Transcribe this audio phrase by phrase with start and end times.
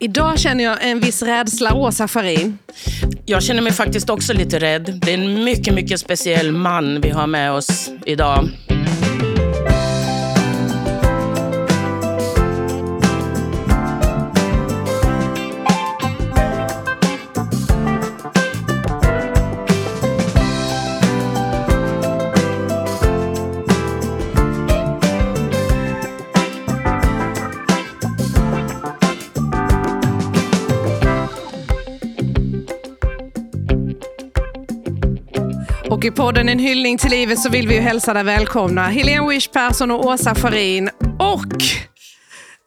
[0.00, 2.58] Idag känner jag en viss rädsla, Åsa Farin.
[3.26, 5.00] Jag känner mig faktiskt också lite rädd.
[5.02, 8.48] Det är en mycket, mycket speciell man vi har med oss idag.
[35.98, 39.28] Och i podden En hyllning till livet så vill vi ju hälsa dig välkomna Helene
[39.28, 40.90] Wish Persson och Åsa Farin.
[41.18, 41.46] Och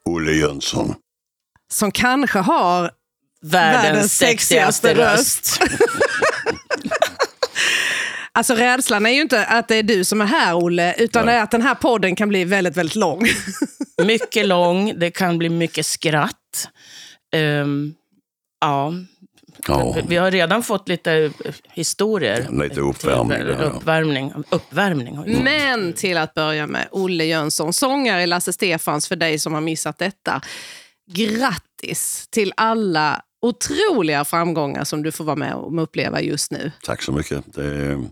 [0.06, 0.96] Olle Jönsson.
[1.72, 2.92] som kanske har
[3.42, 5.62] Världens, Världens sexigaste sexigaste röst.
[8.34, 11.32] Alltså rädslan är ju inte att det är du som är här Olle, utan det
[11.32, 13.28] är att den här podden kan bli väldigt, väldigt lång.
[14.04, 16.70] mycket lång, det kan bli mycket skratt.
[17.34, 17.94] Ehm,
[18.62, 18.94] ja,
[19.68, 22.48] Ja, vi har redan fått lite eh, historier.
[22.52, 23.42] Lite uppvärmning.
[23.42, 24.34] Uppvärmning.
[24.50, 25.44] uppvärmning.
[25.44, 29.62] Men till att börja med, Olle Jönsson, sångare i Lasse Stefans för dig som har
[29.62, 30.42] missat detta.
[31.12, 36.72] Grattis till alla otroliga framgångar som du får vara med och uppleva just nu.
[36.84, 37.54] tack så mycket.
[37.54, 38.04] Det,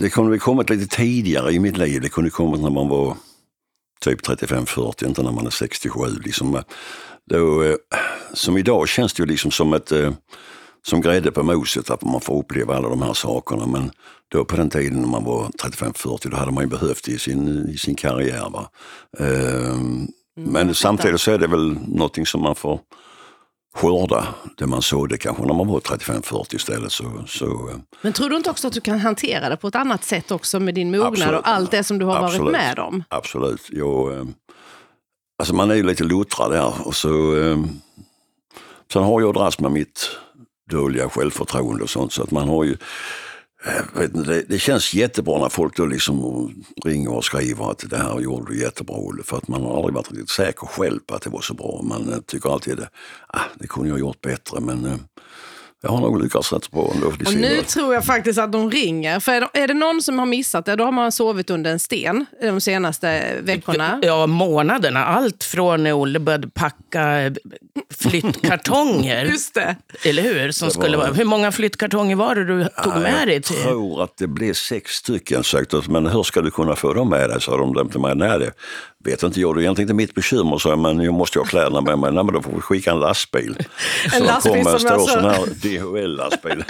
[0.00, 2.00] det kunde väl kommit lite tidigare i mitt liv.
[2.00, 3.16] Det kunde kommit när man var
[4.00, 6.00] typ 35-40, inte när man är 67.
[6.24, 6.62] Liksom,
[7.30, 7.74] då, eh,
[8.32, 10.10] som idag känns det ju liksom som ett eh,
[10.86, 13.66] som grädde på moset att man får uppleva alla de här sakerna.
[13.66, 13.90] Men
[14.28, 17.18] då på den tiden när man var 35-40, då hade man ju behövt det i
[17.18, 18.50] sin, i sin karriär.
[18.50, 18.70] Va?
[19.18, 22.80] Ehm, men samtidigt så är det väl någonting som man får
[23.74, 26.92] skörda, det man sådde kanske när man var 35-40 istället.
[26.92, 29.74] Så, så, eh, Men tror du inte också att du kan hantera det på ett
[29.74, 31.40] annat sätt också med din mognad Absolut.
[31.40, 32.52] och allt det som du har varit Absolut.
[32.52, 33.04] med om?
[33.08, 33.66] Absolut.
[33.70, 34.24] Jag, eh,
[35.38, 37.10] alltså man är ju lite luttrad där och så
[38.92, 40.10] sen har jag dras med mitt
[40.70, 42.76] dåliga självförtroende och sånt så att man har ju
[43.66, 46.48] eh, vet inte, det, det känns jättebra när folk då liksom
[46.84, 49.94] ringer och skriver att det här gjorde du jättebra Olle, för att man har aldrig
[49.94, 51.80] varit riktigt säker själv på att det var så bra.
[51.82, 52.92] Man tycker alltid att
[53.28, 54.96] ah, det kunde jag ha gjort bättre men eh,
[55.82, 57.06] jag har nog lyckats rätt bra ändå.
[57.06, 57.66] Och nu jag.
[57.66, 59.20] tror jag faktiskt att de ringer.
[59.20, 61.70] För är det, är det någon som har missat det, då har man sovit under
[61.70, 63.98] en sten de senaste veckorna.
[64.02, 65.04] Ja, månaderna.
[65.04, 67.30] Allt från när Olle började packa
[67.94, 69.24] flyttkartonger.
[69.30, 69.76] Just det.
[70.04, 70.50] Eller hur?
[70.52, 71.12] Som Det var- skulle vara.
[71.12, 73.56] Hur många flyttkartonger var det du tog med dig Jag till?
[73.56, 75.44] tror att det blev sex stycken.
[75.44, 77.40] Sagt, att, men hur ska du kunna få dem med dig?
[77.40, 78.14] sa de dem till mig.
[78.16, 78.50] Nej, det
[79.10, 79.54] vet inte jag.
[79.54, 81.98] Det är egentligen inte mitt bekymmer, så jag, men jag måste ju ha kläderna med
[81.98, 82.12] mig.
[82.12, 83.56] Nej, men då får vi skicka en lastbil.
[84.14, 86.64] En lastbil kom en som här DHL-lastbil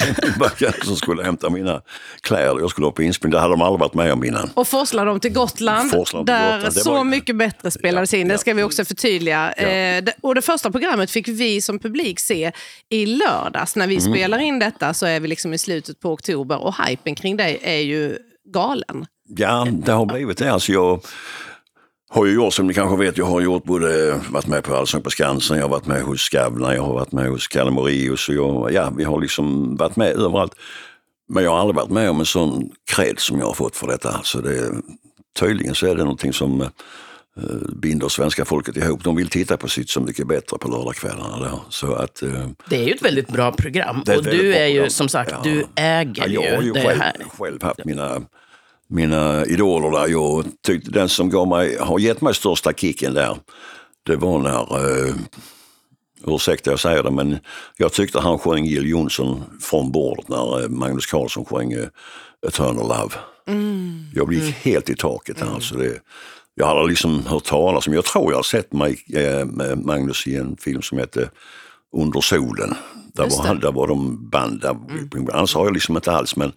[0.85, 1.83] som skulle hämta mina
[2.21, 2.61] kläder.
[2.61, 3.33] Jag skulle upp på inspelning.
[3.33, 4.51] Det hade de aldrig varit med om innan.
[4.55, 6.75] Och forsla dem till Gotland, dem till där Gotland.
[6.75, 8.29] Det så var mycket bättre spelades in.
[8.29, 9.55] Det ska vi också förtydliga.
[9.57, 9.63] Ja.
[9.63, 12.53] Eh, och det första programmet fick vi som publik se
[12.89, 13.77] i lördags.
[13.77, 14.13] När vi Mm.
[14.13, 17.59] spelar in detta så är vi liksom i slutet på oktober och hypen kring dig
[17.63, 18.19] är ju
[18.53, 19.07] galen.
[19.37, 20.53] Ja, det har blivit det.
[20.53, 21.01] Alltså jag
[22.11, 25.03] har ju gjort, som ni kanske vet, jag har gjort både, varit med på Allsång
[25.03, 28.29] på Skansen, jag har varit med hos Skavlan, jag har varit med hos Kalle Moraeus
[28.29, 30.53] och jag, ja, vi har liksom varit med överallt.
[31.29, 33.87] Men jag har aldrig varit med om en sån cred som jag har fått för
[33.87, 34.11] detta.
[34.11, 34.71] Alltså det,
[35.39, 36.69] tydligen så är det någonting som eh,
[37.83, 39.05] binder svenska folket ihop.
[39.05, 41.39] De vill titta på sitt Så mycket bättre på lördagskvällarna.
[41.41, 41.59] Där.
[41.69, 44.01] Så att, eh, Det är ju ett väldigt bra program.
[44.17, 44.91] Och du är ju program.
[44.91, 45.41] som sagt, Ja.
[45.45, 47.13] du äger Ja, jag ju det själv, här.
[47.39, 48.23] själv haft mina,
[48.88, 50.09] mina idoler där.
[50.09, 53.37] Jag tyckte den som gav mig, har gett mig största kicken där,
[54.06, 55.15] det var när, eh,
[56.26, 57.38] ursäkta jag säger det, men
[57.76, 61.88] jag tyckte han sjöng Jill Johnson från bordet när eh, Magnus Carlsson sjöng eh,
[62.47, 63.15] Eternal Love.
[64.15, 65.41] Jag gick helt i taket.
[65.41, 66.00] här, Alltså det,
[66.55, 70.37] jag hade liksom hört talas om, jag tror jag har sett mig, eh, Magnus i
[70.37, 71.31] en film som heter
[71.97, 72.75] Under solen.
[73.15, 73.60] Där Just var, det.
[73.60, 74.76] där var de band, där,
[75.32, 76.53] annars har jag liksom inte alls, men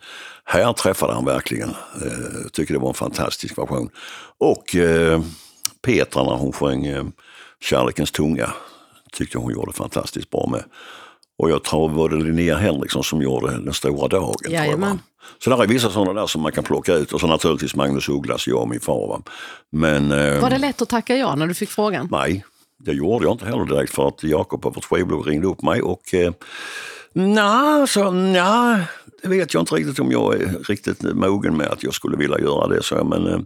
[0.46, 1.70] här träffade han verkligen.
[1.70, 3.90] Eh, tycker det var en fantastisk version.
[4.40, 5.22] Och eh,
[5.86, 7.04] Petra när hon sjöng eh,
[7.64, 8.54] Kärlekens tunga
[9.12, 10.64] tyckte hon gjorde fantastiskt bra med.
[11.40, 14.36] Och jag tror var det Linnea Henriksson som gjorde Den stora dagen.
[14.44, 15.00] Jag, Jajamän.
[15.44, 18.10] så där är vissa sådana där som man kan plocka ut och så naturligtvis Magnus
[18.10, 19.08] Ugglas, jag och min far.
[19.08, 19.22] Va?
[19.72, 22.08] Men eh, Var det lätt att tacka ja när du fick frågan?
[22.12, 22.46] nej,
[22.86, 25.82] det gjorde jag inte heller direkt för att Jakob på vårt skivbolag ringde upp mig
[25.82, 26.34] och eh,
[27.14, 28.86] nej, så nej,
[29.22, 32.40] det vet jag inte riktigt om jag är riktigt mogen med att jag skulle vilja
[32.40, 32.84] göra det.
[32.84, 33.40] Så jag, men eh,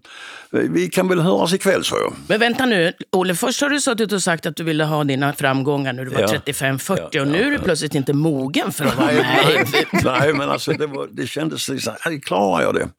[0.49, 2.13] vi kan väl höras ikväll, så jag.
[2.27, 5.33] Men vänta nu, Olle, först har du suttit och sagt att du ville ha dina
[5.33, 6.27] framgångar när du var Ja.
[6.27, 7.61] 35-40 Ja, och nu ja, är du ja.
[7.63, 9.67] plötsligt inte mogen för att vara med.
[9.67, 11.93] nej, nej, men alltså det, var, det kändes liksom,
[12.23, 12.89] klarar jag det?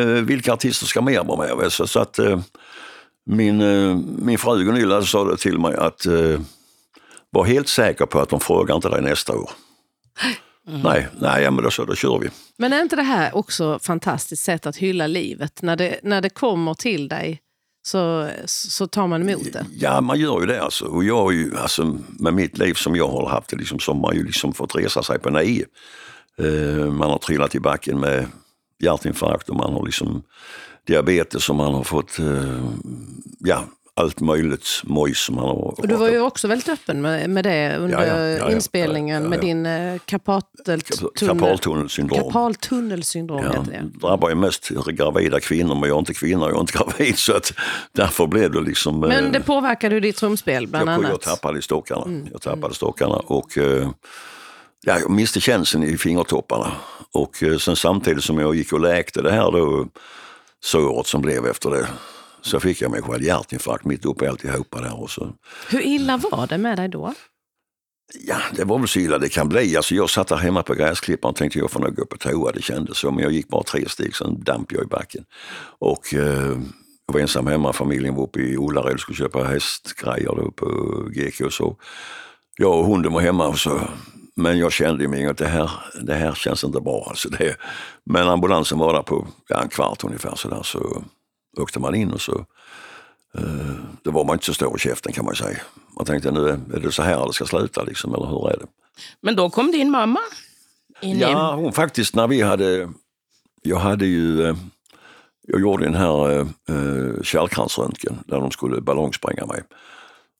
[0.00, 1.72] Eh, vilka artister ska mer vara med?
[1.72, 2.40] Så, så att eh,
[3.26, 6.40] min, eh, min fru Gunilla sa det till mig att eh,
[7.30, 9.50] var helt säker på att de frågar inte dig nästa år.
[10.64, 12.28] Nej, nej ja, men då, så, då kör vi.
[12.58, 15.62] Men är inte det här också ett fantastiskt sätt att hylla livet?
[15.62, 17.40] När det, när det kommer till dig
[17.82, 19.66] så, så tar man emot det.
[19.78, 20.84] Ja, man gör ju det alltså.
[20.84, 23.92] Och jag har ju, alltså, med mitt liv som jag har haft det, liksom, så
[23.92, 25.64] har man ju liksom fått resa sig på nio.
[26.38, 28.26] Eh, man har trillat i backen med
[28.82, 30.22] hjärtinfarkt och man har liksom
[30.90, 32.64] diabetes och man har fått eh,
[33.38, 33.64] ja,
[33.94, 37.44] allt möjligt mojs som han har Och du var ju också väldigt öppen med, med
[37.44, 42.08] det under Ja, ja, ja, inspelningen med din eh, Karpaltunnelsyndrom.
[42.08, 44.06] Karpaltunnelsyndrom Ja, heter det.
[44.06, 47.18] drabbar ju mest gravida kvinnor, men jag är inte kvinna och jag är inte gravid.
[47.18, 47.52] Så att
[47.92, 49.00] därför blev det liksom...
[49.00, 51.04] Men eh, det påverkade ju ditt trumspel bland jag, annat.
[51.04, 51.10] Mm.
[51.10, 52.26] jag tappade i stockarna.
[52.32, 53.58] Jag tappade stockarna och
[54.84, 56.72] ja, jag miste känseln i fingertopparna.
[57.12, 59.88] Och sen samtidigt som jag gick och läkte det här då,
[60.64, 61.88] såret som blev efter det,
[62.42, 65.02] så fick jag mig själv hjärtinfarkt mitt uppe i alltihopa där.
[65.02, 65.32] Och så,
[65.68, 67.14] Hur illa var det med dig då?
[68.26, 69.76] Ja, det var väl så illa det kan bli.
[69.76, 72.52] Alltså jag satt där hemma på gräsklipparen och tänkte jag får nog gå på toa.
[72.52, 73.10] Det kändes så.
[73.10, 75.24] Men jag gick bara tre steg, sen damp jag i backen.
[75.78, 76.58] Och eh,
[77.06, 77.72] jag var ensam hemma.
[77.72, 80.66] Familjen var uppe i Ullared och skulle köpa hästgrejer då på
[81.10, 81.76] GK och så.
[82.56, 83.48] Jag och hunden var hemma.
[83.48, 83.80] Och så,
[84.40, 85.70] men jag kände mig att det här,
[86.00, 87.06] det här känns inte bra.
[87.08, 87.56] Alltså det,
[88.04, 90.34] men ambulansen var där på ja, en kvart ungefär.
[90.36, 91.04] Så, där, så
[91.58, 92.46] åkte man in och så
[93.34, 95.58] eh, det var man inte så stor i käften kan man säga.
[95.96, 98.66] Man tänkte nu är det så här det ska sluta liksom, eller hur är det?
[99.20, 100.20] Men då kom din mamma
[101.00, 101.18] in.
[101.18, 102.92] Ja, hon faktiskt när vi hade,
[103.62, 104.56] jag hade ju, eh,
[105.42, 109.62] jag gjorde den här eh, eh, kärlkransröntgen där de skulle ballongspränga mig.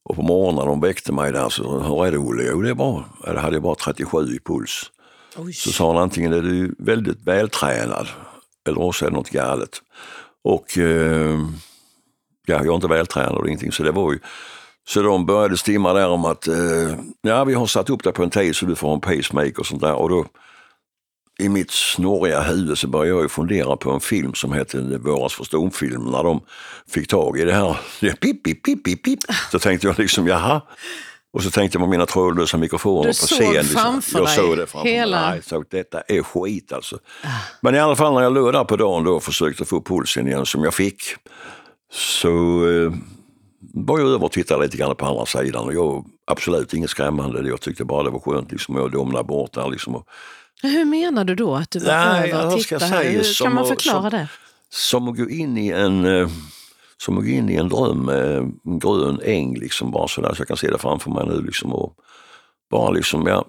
[0.04, 2.42] Och på morgonen de väckte mig där så, hur är det Olle?
[2.50, 3.04] Jo det är bra.
[3.26, 4.90] Jag hade bara 37 i puls.
[5.36, 5.52] Oj.
[5.52, 8.08] Så sa han antingen är du väldigt vältränad
[8.68, 9.82] eller också är det något galet.
[10.44, 11.38] Och eh,
[12.46, 14.18] ja, jag är inte vältränad och ingenting så det var ju
[14.88, 18.22] så de började stimma där om att eh, ja, vi har satt upp det på
[18.22, 19.94] en tid så du får en pacemaker och sånt där.
[19.94, 20.26] Och då
[21.40, 25.32] i mitt snåriga huvud så började jag ju fundera på en film som hette Våras
[25.34, 26.40] för stomfilm när de
[26.88, 27.76] fick tag i det här.
[28.00, 29.18] Det, pip, pip, pip, pip, pip.
[29.52, 30.60] Så tänkte jag liksom jaha.
[31.32, 33.52] Och så tänkte jag på mina trådlösa mikrofoner Du på såg scen.
[33.52, 33.80] Liksom.
[33.82, 35.30] framför jag dig såg det framför hela- mig.
[35.30, 36.98] Nej, så detta är skit alltså.
[37.60, 40.26] Men i alla fall när jag låg där på dagen då och försökte få pulsen
[40.28, 41.02] igen som jag fick.
[41.92, 42.28] Så
[42.68, 42.92] eh,
[43.74, 45.64] var jag över och tittade lite grann på andra sidan.
[45.64, 47.48] Och jag, absolut inget skrämmande.
[47.48, 49.68] Jag tyckte bara det var skönt liksom, att domna bort där.
[49.70, 50.06] Liksom, och,
[50.62, 53.02] Hur menar du då att du var Nej, över och jag ska tittade här?
[53.02, 54.28] säga Hur som kan man förklara som- det?
[54.70, 56.28] som att gå in i en, eh,
[56.96, 60.40] som att gå in i en dröm, eh, en grön äng liksom bara sådär så
[60.40, 61.94] jag kan se det framför mig nu liksom och
[62.70, 63.44] bara liksom, ja,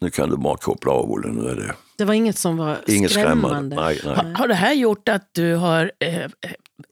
[0.00, 2.76] nu kan du bara koppla av Olle, nu är det Det var inget som var
[2.86, 3.48] inget skrämmande.
[3.48, 3.76] skrämmande?
[3.76, 4.14] Nej, nej.
[4.14, 6.28] Har, har det här gjort att du har eh, eh,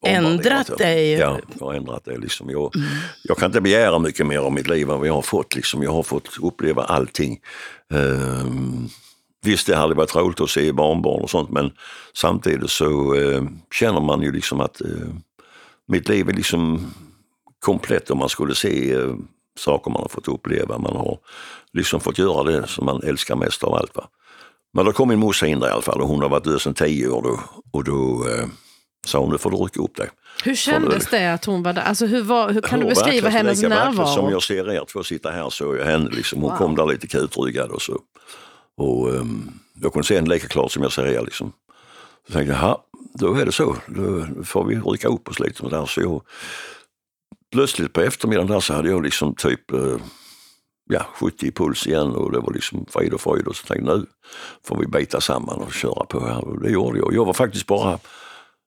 [0.06, 1.10] ändrat dig?
[1.12, 2.18] Ja, jag har ändrat det.
[2.18, 2.50] Liksom.
[2.50, 2.72] Jag,
[3.22, 5.54] jag kan inte begära mycket mer av mitt liv än vad jag har fått.
[5.56, 5.82] Liksom.
[5.82, 7.40] Jag har fått uppleva allting.
[7.94, 8.88] Ehm,
[9.42, 11.72] visst, det hade varit roligt att se barnbarn och sånt, men
[12.16, 13.42] samtidigt så eh,
[13.74, 14.88] känner man ju liksom att eh,
[15.88, 16.92] mitt liv är liksom
[17.64, 19.14] komplett om man skulle se eh,
[19.58, 20.78] saker man har fått uppleva.
[20.78, 21.18] Man har
[21.72, 23.96] liksom fått göra det som man älskar mest av allt.
[23.96, 24.04] Va?
[24.74, 26.60] Men då kom min morsa in där i alla fall och hon har varit död
[26.60, 27.40] sedan tio år då,
[27.72, 28.46] och då eh,
[29.06, 30.08] sa hon, nu får du rycka upp dig.
[30.44, 31.82] Hur kändes det att hon var där?
[31.82, 34.30] Alltså, hur, var, hur kan du beskriva hennes lika verkligen Som närvaro?
[34.30, 36.10] jag ser er två sitta här så jag henne.
[36.10, 36.40] Liksom.
[36.42, 36.58] Hon Wow.
[36.58, 37.98] kom där lite kutryggad och så.
[38.76, 41.22] Och, um, jag kunde se en lika klart som jag ser er.
[41.22, 41.52] Liksom.
[42.26, 42.78] Så tänkte jag, "Jaha,
[43.14, 43.76] då är det så.
[43.86, 45.68] Då får vi rycka upp oss lite.
[45.68, 45.86] Där.
[45.86, 46.22] Så jag,
[47.52, 49.96] plötsligt på eftermiddagen där så hade jag liksom typ uh,
[50.90, 53.46] ja, 70 i puls igen och det var liksom frid och fröjd.
[53.46, 54.06] Och så tänkte jag, nu
[54.64, 56.44] får vi bita samman och köra på här.
[56.44, 57.14] Och det gjorde jag.
[57.14, 57.98] Jag var faktiskt bara,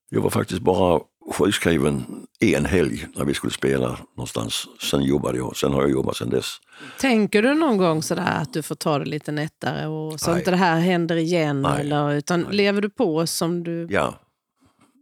[0.10, 1.00] jag var faktiskt bara
[1.34, 2.06] sjukskriven
[2.40, 4.68] en helg när vi skulle spela någonstans.
[4.92, 5.58] Sen jobbade jag.
[5.58, 6.58] Sen har jag jobbat sen dess.
[7.00, 10.40] Tänker du någon gång sådär att du får ta det lite nättare och så Nej.
[10.40, 11.62] inte det här händer igen?
[11.62, 11.82] Nej.
[11.82, 13.88] Eller, utan lever du på som du...
[13.90, 14.20] Ja.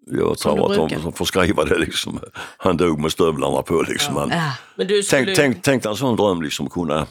[0.06, 2.20] Jag tror att de som får skriva det liksom.
[2.58, 4.16] Han dog med stövlarna på liksom.
[4.16, 4.52] Han, Ja.
[4.76, 5.26] Men du skulle...
[5.26, 7.08] Tänk, tänk, tänk en sån dröm, liksom kunna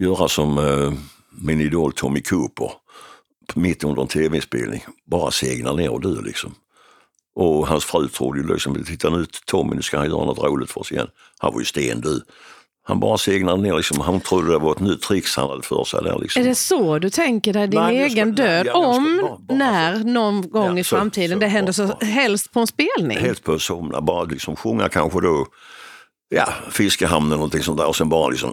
[0.00, 0.92] göra som eh,
[1.30, 2.70] min idol Tommy Cooper
[3.54, 4.84] mitt under en tv-inspelning.
[5.10, 6.54] Bara segna ner och dö liksom.
[7.36, 10.70] Och hans fru trodde ju liksom, titta nu Tommy, nu ska han göra något roligt
[10.70, 11.08] för oss igen.
[11.38, 12.22] Han var ju stendöd.
[12.88, 14.00] Han bara segnade ner liksom.
[14.00, 16.42] Han trodde det var ett nytt tricks han hade för sig där liksom.
[16.42, 18.66] Är det så du tänker dig din Nej, ska- egen nej, död?
[18.66, 21.72] ja, ska om, bara- bara när, någon gång Ja, i så- framtiden så, det händer
[21.72, 23.18] så bara- helst på en spelning?
[23.18, 25.46] Helt på att somna, bara liksom sjunga kanske då,
[26.28, 28.52] ja, Fiskehamn eller någonting sånt där och sen bara liksom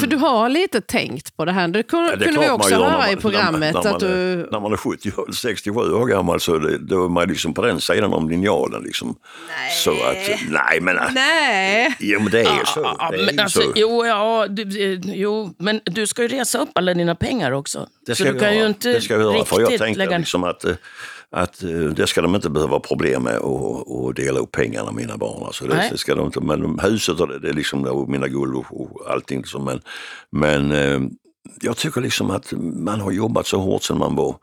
[0.00, 1.68] För du har lite tänkt på det här.
[1.68, 3.74] Det kunde, Ja, det kunde vi också höra man- i programmet.
[3.74, 4.32] När man, att när, du...
[4.32, 7.62] är- när man är 70, 67 år gammal så det, då är man liksom på
[7.62, 8.82] den sidan om linjalen.
[8.82, 9.16] Liksom.
[9.48, 9.70] Nej.
[9.84, 11.96] Så att, nej men, Nej.
[12.00, 12.80] jo, men det är så.
[12.98, 13.72] Ja, Det är men alltså, så.
[13.74, 17.86] jo, ja, du, eh, jo, men du ska ju resa upp alla dina pengar också.
[18.06, 18.60] Det så ska du jag kan göra.
[18.62, 20.18] ju inte det ska jag göra, riktigt för jag tänkte lägga...
[20.18, 20.72] liksom att, eh,
[21.30, 25.42] att eh, det ska de inte behöva problem med att dela upp pengarna, mina barn.
[25.46, 28.28] Alltså det, det ska de inte, men huset och det, det är liksom och mina
[28.28, 29.38] guld och, allting.
[29.38, 29.80] Liksom, men
[30.30, 31.00] men eh,
[31.60, 32.52] jag tycker liksom att
[32.84, 34.36] man har jobbat så hårt sedan man var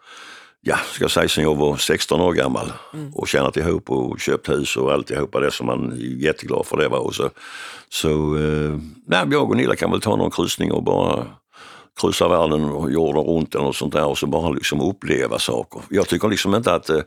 [0.62, 2.72] ja, ska jag säga sen jag var 16 år gammal
[3.14, 6.88] och tjänat ihop och köpt hus och alltihopa det som man är jätteglad för det
[6.88, 7.00] var.
[7.00, 7.30] Och så,
[7.90, 11.28] så eh, nej, jag och Nilla kan väl ta någon kryssning och bara
[12.02, 15.82] kryssa världen och jorden runt eller något sånt där och så bara liksom uppleva saker.
[15.90, 17.02] Jag tycker liksom inte att, eh,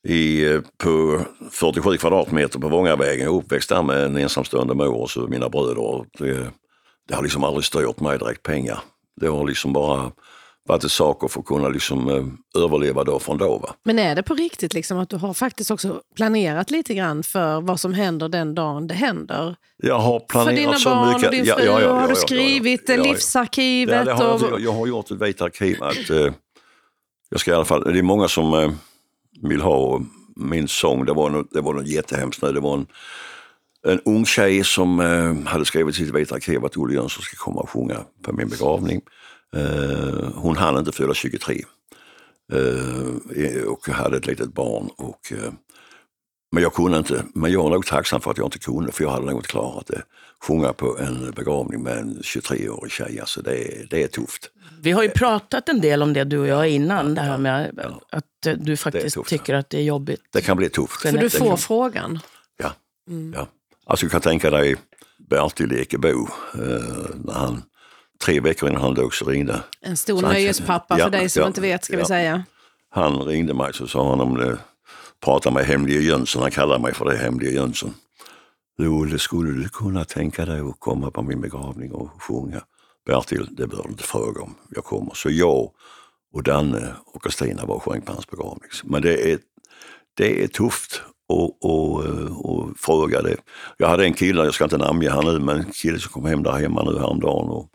[0.09, 0.45] i,
[0.83, 1.21] på
[1.51, 3.25] 47 kvadratmeter på Vångavägen.
[3.25, 5.79] Jag är uppväxt där med en ensamstående mor och så mina bröder.
[5.79, 6.51] Och Det,
[7.09, 8.81] det har liksom aldrig styrt mig direkt pengar.
[9.21, 10.11] Det har liksom bara
[10.69, 13.61] varit ett saker för att kunna liksom, eh, överleva dag från dag.
[13.63, 13.75] Va?
[13.85, 17.61] Men är det på riktigt liksom att du har faktiskt också planerat lite grann för
[17.61, 19.57] vad som händer den dagen det händer?
[19.77, 21.27] Jag har För planerat dina så barn mycket.
[21.27, 22.89] och din fru Ja, ja, ja, har du skrivit.
[22.89, 24.07] Livsarkivet.
[24.07, 24.51] Ja, har jag, och...
[24.51, 25.83] jag, jag har gjort ett vitt arkiv.
[25.83, 26.33] Att, eh,
[27.31, 28.71] jag ska i alla fall, det är många som eh,
[29.43, 30.01] vill ha
[30.37, 31.05] min sång.
[31.05, 32.41] Det var, något, det var något jättehemskt.
[32.41, 32.87] Det var en,
[33.87, 37.61] en ung tjej som eh, hade skrivit sitt vita arkiv att Olle Jönsson ska komma
[37.61, 39.01] och sjunga på min begravning.
[39.57, 41.65] Eh, hon hann inte fylla 23
[42.53, 44.89] eh, och hade ett litet barn.
[44.97, 45.53] Och, eh,
[46.53, 49.05] men jag kunde inte, men jag är nog tacksam för att jag inte kunde för
[49.05, 50.03] jag hade nog inte klarat det.
[50.47, 54.51] Sjunga på en begravning med en 23-årig tjej, alltså det, är- det är tufft.
[54.81, 57.15] Vi har ju pratat en del om det du och jag innan.
[57.15, 57.75] Det här med
[58.11, 59.31] att eh, du faktiskt tufft.
[59.31, 60.23] tycker att det är jobbigt.
[60.33, 61.03] Det kan bli tufft.
[61.03, 62.19] För du Det får kan- frågan.
[62.57, 62.73] Ja.
[63.35, 63.49] ja.
[63.87, 64.77] Alltså du kan tänka dig
[65.31, 66.59] Bertil Ekebo, eh,
[67.25, 67.63] när han,
[68.25, 71.47] tre veckor innan han dog så ringde En stor nöjespappa Ja, för dig som ja,
[71.47, 72.07] inte vet, ska vi ja.
[72.07, 72.45] säga.
[72.91, 74.59] Han ringde mig så sa han om det,
[75.25, 77.95] prata med hemlige Jönsson, han kallar mig för det, hemlige Jönsson.
[78.79, 82.61] Olle, skulle du kunna tänka dig att komma på min begravning och sjunga?
[83.07, 85.15] Bertil, det bör du inte fråga om, jag kommer.
[85.15, 85.71] Så jag
[86.35, 88.71] och Danne och Kristina var och sjöng på hans begravning.
[88.85, 89.39] Men det är,
[90.17, 93.37] det är tufft och, och, och fråga det.
[93.77, 96.25] Jag hade en kille, jag ska inte namnge han nu, men en kille som kom
[96.25, 97.49] hem där hemma nu häromdagen.
[97.49, 97.71] Och,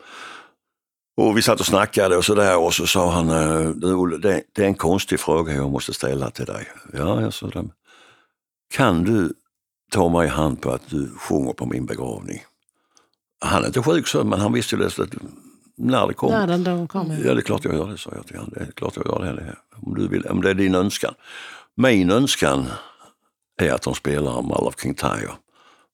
[1.16, 4.42] och vi satt och snackade och sådär och så sa han, eh, "Du, Olle, det,
[4.52, 6.68] det är en konstig fråga jag måste ställa till dig.
[6.92, 7.64] Ja, jag sa det.
[8.74, 9.32] Kan du
[9.92, 12.42] ta mig i hand på att du sjunger på min begravning?
[13.40, 15.08] Han är inte sjuk så, men han visste ju det, att
[15.76, 16.38] när det kommer.
[16.38, 17.22] När den dagen kommer.
[17.24, 18.52] Ja, det är klart jag gör det, sa jag till honom.
[18.54, 19.56] Det är klart jag gör det.
[19.86, 21.14] Om, du vill, om det är din önskan.
[21.74, 22.66] Min önskan
[23.62, 25.30] är att de spelar Mall of King Tyre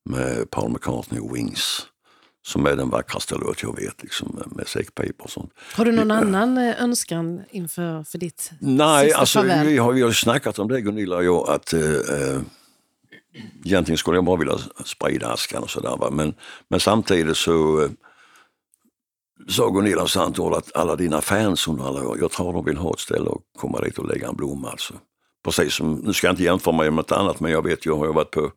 [0.05, 1.87] med Paul McCartney och Wings.
[2.42, 5.52] Som är den vackraste låt jag vet, liksom, med- säckpipa och sånt.
[5.75, 9.66] Har du någon annan eh, önskan inför för ditt Nej, sista alltså, farväl?
[9.66, 12.40] vi har ju snackat om det Gunilla och jag att eh, eh,
[13.64, 16.11] egentligen skulle jag bara vilja sprida askan och sådär.
[16.11, 16.35] Men,
[16.68, 17.90] men samtidigt så eh,
[19.49, 22.76] sa Gunilla sant ord att alla dina fans under alla år, jag tror de vill
[22.76, 24.70] ha ett ställe att komma dit och lägga en blomma.
[24.70, 24.94] Alltså.
[25.44, 27.97] Precis som, nu ska jag inte jämföra mig med något annat, men jag vet jag
[27.97, 28.50] har varit på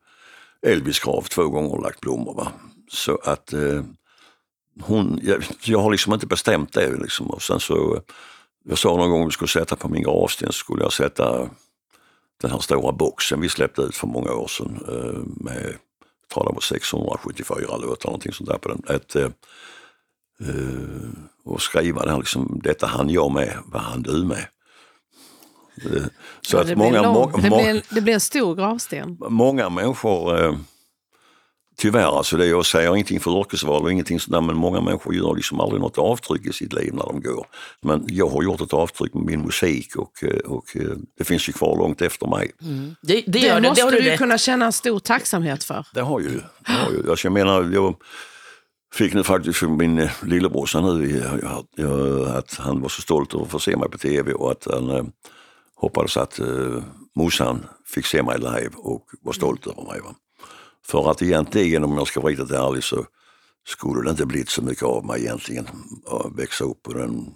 [0.67, 2.33] Elvis grav två gånger och lagt blommor.
[2.35, 2.51] Va?
[2.93, 3.83] Så att eh,
[4.81, 6.97] hon, jag, jag har liksom inte bestämt det.
[6.97, 7.27] Liksom.
[7.27, 8.01] Och sen så,
[8.63, 11.50] jag sa någon gång att vi skulle sätta på min gravsten så skulle jag sätta
[12.41, 15.63] den här stora boxen vi släppte ut för många år sedan eh, med,
[16.21, 18.95] jag tror det var 674 låtar, någonting sånt där på den.
[18.95, 19.29] Ett, eh,
[20.39, 21.09] Eh,
[21.45, 24.47] och skriva där liksom, detta han jag med, vad han du med.
[25.85, 26.03] Eh,
[26.41, 29.17] så Ja, att det, många, blir lång, må, det, blir, det blir en stor gravsten.
[29.29, 30.55] många människor, eh,
[31.83, 35.35] tyvärr alltså, det jag säger ingenting för yrkesval och ingenting sådär, men många människor gör
[35.35, 37.45] liksom aldrig något avtryck i sitt liv när de går.
[37.81, 41.49] Men jag har gjort ett avtryck med min musik och, eh, och eh, det finns
[41.49, 42.51] ju kvar långt efter mig.
[42.59, 45.85] Det, det, Det, gör det, det måste har du kunna känna en stor tacksamhet för.
[45.93, 46.41] Det har ju.
[46.65, 47.09] Det har ju.
[47.09, 47.95] Alltså jag menar, jag
[48.93, 51.23] fick nu faktiskt från min eh, lillebrorsa nu
[52.27, 55.11] att han var så stolt över att få se mig på tv och att han
[55.75, 56.39] hoppades att
[57.15, 60.01] morsan fick se mig live och var stolt över mig.
[60.01, 60.15] Va?
[60.87, 63.05] För att egentligen, om jag ska vara riktigt ärlig, så
[63.67, 65.67] skulle det inte blivit så mycket av mig egentligen.
[66.07, 67.33] Att växa upp och den,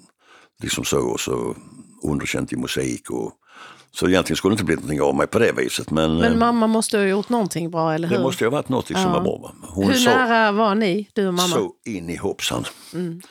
[0.63, 1.55] liksom så och så
[2.03, 3.09] underkänt i musik.
[3.09, 3.33] Och,
[3.91, 5.91] så egentligen skulle det inte blivit någonting av mig på det viset.
[5.91, 8.17] Men, Men eh, mamma måste ha gjort någonting bra, eller hur?
[8.17, 9.09] det måste ha varit något som Ja.
[9.13, 9.53] var bra.
[9.61, 11.47] Hon hur sa- nära var ni, du och mamma?
[11.55, 12.65] så in i hoppsan.
[12.93, 13.21] Mm.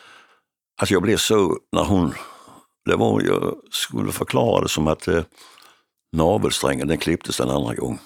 [0.79, 2.15] Alltså jag blev så, när hon,
[2.85, 5.23] det var, jag skulle förklara det som att eh,
[6.13, 7.99] navelsträngen den klipptes en andra gång.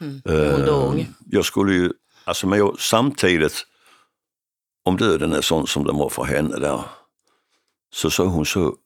[0.00, 1.06] Eh, Hon dog.
[1.30, 1.92] Jag skulle ju,
[2.24, 3.66] alltså men jag, samtidigt,
[4.84, 6.80] om döden är sån som den var för henne där,
[7.92, 8.76] så såg hon så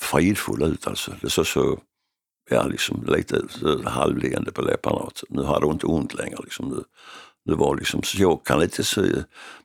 [0.00, 1.12] fridfull ut alltså.
[1.20, 1.78] Det såg så,
[2.50, 3.42] ja liksom lite
[3.84, 5.10] halvleende på läpparna.
[5.28, 6.68] Nu hade hon inte ont längre liksom.
[6.68, 6.84] Nu,
[7.44, 9.02] det var liksom, så jag kan lite se,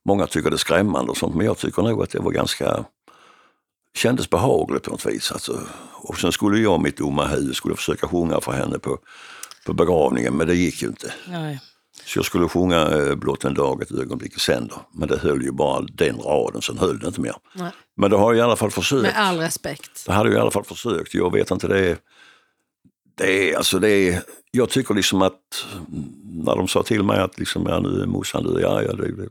[0.05, 2.85] många tycker det är skrämmande och sånt, men jag tycker nog att det var ganska,
[3.97, 5.31] kändes behagligt på något vis.
[5.31, 5.59] Alltså.
[5.93, 8.97] Och sen skulle jag, mitt dumma huvud, skulle försöka sjunga för henne på,
[9.65, 11.13] på begravningen, men det gick ju inte.
[11.27, 11.59] Nej.
[12.05, 14.77] Så jag skulle sjunga eh, Blott en dag, ett ögonblick i sänder.
[14.93, 17.35] Men det höll ju bara den raden, sen höll det inte mer.
[17.55, 17.71] Nej.
[17.97, 19.01] Men det har jag i alla fall försökt.
[19.01, 20.05] Med all respekt.
[20.05, 21.13] Det hade jag i alla fall försökt.
[21.13, 21.97] Jag vet inte, det är...
[23.17, 24.23] Det är, alltså det är
[24.55, 25.65] jag tycker liksom att
[26.23, 29.11] när de sa till mig att liksom, ja, nu är morsan död, ja, ja, det,
[29.11, 29.29] det,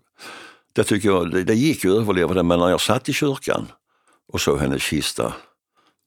[0.73, 3.13] det tycker jag, det, det gick ju att överleva det, men när jag satt i
[3.13, 3.67] kyrkan
[4.33, 5.33] och såg hennes kista,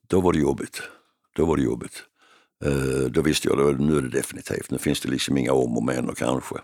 [0.06, 0.82] då var det jobbigt.
[1.36, 2.04] Då var det jobbigt.
[2.64, 5.76] Eh, då visste jag, att nu är det definitivt, nu finns det liksom inga om
[5.76, 6.54] och men och kanske.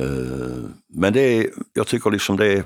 [0.00, 2.64] Eh, men det är, jag tycker liksom det är,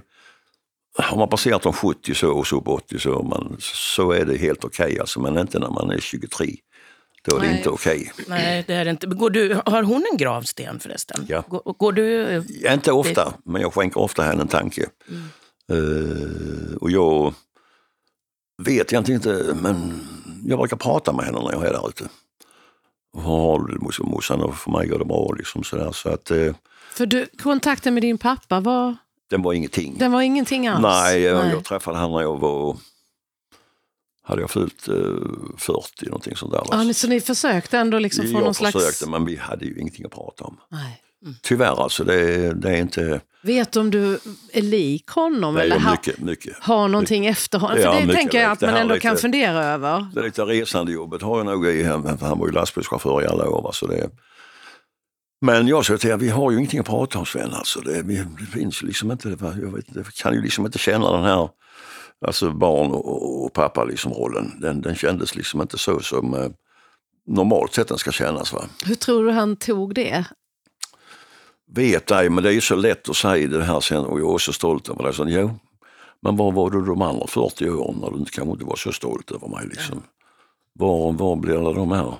[0.99, 4.37] har man passerat de 70 så och så på 80 så, man, så är det
[4.37, 6.47] helt okej alltså, men inte när man är 23.
[7.25, 7.57] Då är det Nej.
[7.57, 8.13] inte okej.
[8.29, 9.07] Nej, det är inte.
[9.07, 11.25] Går du, har hon en gravsten förresten?
[11.29, 11.45] Ja.
[11.49, 12.23] Går, går du...
[12.67, 14.87] eh, Inte ofta, men jag skänker ofta henne en tanke.
[15.73, 17.35] Eh, och jag
[18.63, 20.01] vet egentligen inte, men
[20.47, 22.05] jag brukar prata med henne när jag är där ute.
[23.13, 25.33] Och har det liksom, morsan och för mig går det bra.
[25.39, 25.93] Liksom, sådär.
[25.93, 26.55] Så att, eh,
[26.93, 28.97] För du, kontakten med din pappa, var,
[29.31, 29.95] den var ingenting.
[29.99, 30.83] den var ingenting alls?
[30.83, 31.51] Nej, jag, Nej.
[31.53, 32.77] jag träffade henne när jag var,
[34.23, 34.95] hade jag fyllt eh,
[35.59, 36.63] 40 någonting sånt där.
[36.71, 39.07] Ja, ni- så ni försökte ändå liksom få jag någon försökte slags...
[39.07, 40.57] men vi hade ju ingenting att prata om.
[40.69, 41.03] Nej.
[41.43, 44.19] Tyvärr alltså, det, det är inte, Vet du om du
[44.53, 45.55] är lik honom?
[45.55, 46.57] det eller är ha, mycket, mycket.
[46.61, 47.79] har någonting efter honom?
[47.81, 50.07] Ja, För det mycket tänker jag att man ändå lite- kan fundera över.
[50.15, 53.71] Det lite resandejobbet har jag nog i, han han var ju lastbilschaufför i alla år.
[53.73, 54.11] Så det,
[55.41, 57.53] men jag sa till vi har ju ingenting att prata om Sven.
[57.53, 57.81] Alltså.
[57.81, 61.49] Det, det finns liksom inte, jag vet, jag kan ju liksom inte känna den här
[62.27, 64.53] alltså barn och, och pappa liksom rollen.
[64.61, 66.51] Den, den kändes liksom inte så som eh,
[67.27, 68.53] normalt sett den ska kännas.
[68.53, 68.65] Va?
[68.85, 70.25] Hur tror du han tog det?
[71.75, 74.39] Vet ej, men det är så lätt att säga det här sen och jag är
[74.39, 75.13] så stolt över det.
[75.13, 75.59] Så, jo,
[76.23, 78.93] men var var du de andra 40 åren när du inte, kanske inte var så
[78.93, 79.67] stolt över mig?
[79.67, 80.03] Liksom?
[80.79, 82.15] Var, var blir det de här?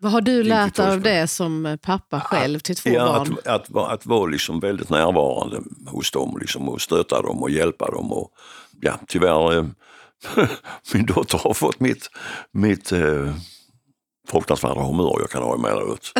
[0.00, 3.36] Vad har du lärt dig av det som pappa själv till två Ja, barn?
[3.38, 7.50] att, att, vara- att vara liksom väldigt närvarande hos dem liksom, och stötta dem och
[7.50, 8.12] hjälpa dem.
[8.12, 8.30] Och,
[8.80, 9.64] ja, tyvärr, eh,
[10.94, 12.10] min dotter har fått mitt,
[12.52, 13.34] mitt eh,
[14.30, 16.12] fruktansvärda humör jag kan ha emellanåt.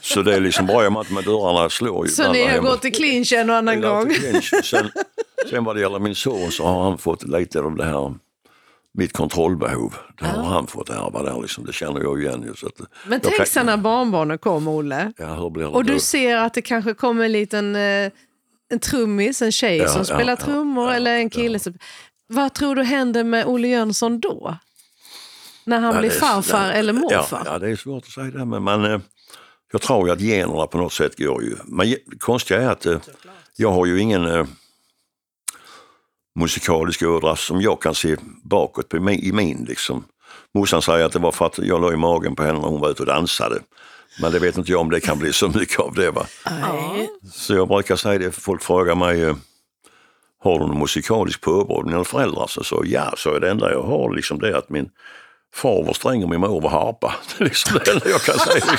[0.00, 2.06] Så det är liksom med att med dörrarna slår.
[2.06, 4.14] Så ni har gått i clinch en och annan gång?
[4.64, 4.90] Sen,
[5.50, 8.14] sen vad det gäller min son så har han fått lite av det här
[8.94, 9.94] mitt kontrollbehov.
[10.18, 11.64] Det har han fått ärva där liksom.
[11.66, 12.42] Det känner jag igen.
[12.42, 15.12] Ju, så att, Men jag tänk kan- sen när barnbarnen kom, Olle.
[15.16, 18.10] Ja, hur blir det Och du ser att det kanske kommer en liten eh,
[18.72, 21.58] en trummis, en tjej Ja, som ja, spelar ja, trummor ja, eller en kille.
[21.58, 21.74] Som,
[22.26, 24.56] vad tror du händer med Olle Jönsson då?
[25.64, 27.42] När han Ja, blir farfar det- eller morfar?
[27.44, 28.44] Ja, ja, det är svårt att säga det.
[28.44, 29.00] Men man, eh,
[29.72, 31.56] jag tror ju att generna på något sätt går ju.
[31.64, 32.98] Men det konstiga är att eh,
[33.56, 34.46] jag har ju ingen eh,
[36.38, 39.64] musikalisk öra som jag kan se bakåt på i min.
[39.68, 40.04] Liksom.
[40.54, 42.80] Morsan säger att det var för att jag la i magen på henne när hon
[42.80, 43.60] var ute och dansade.
[44.20, 46.10] Men det vet inte jag om det kan bli så mycket av det.
[46.10, 46.26] Va?
[46.50, 47.10] Nej.
[47.32, 49.34] Så jag brukar säga det, folk frågar mig,
[50.42, 52.46] har du någon musikalisk påbrå dina föräldrar?
[52.46, 54.90] Så, så ja, så är det enda jag har liksom det att min
[55.54, 57.14] far var sträng och min mor var harpa.
[57.38, 58.78] Det är liksom det enda jag kan säga.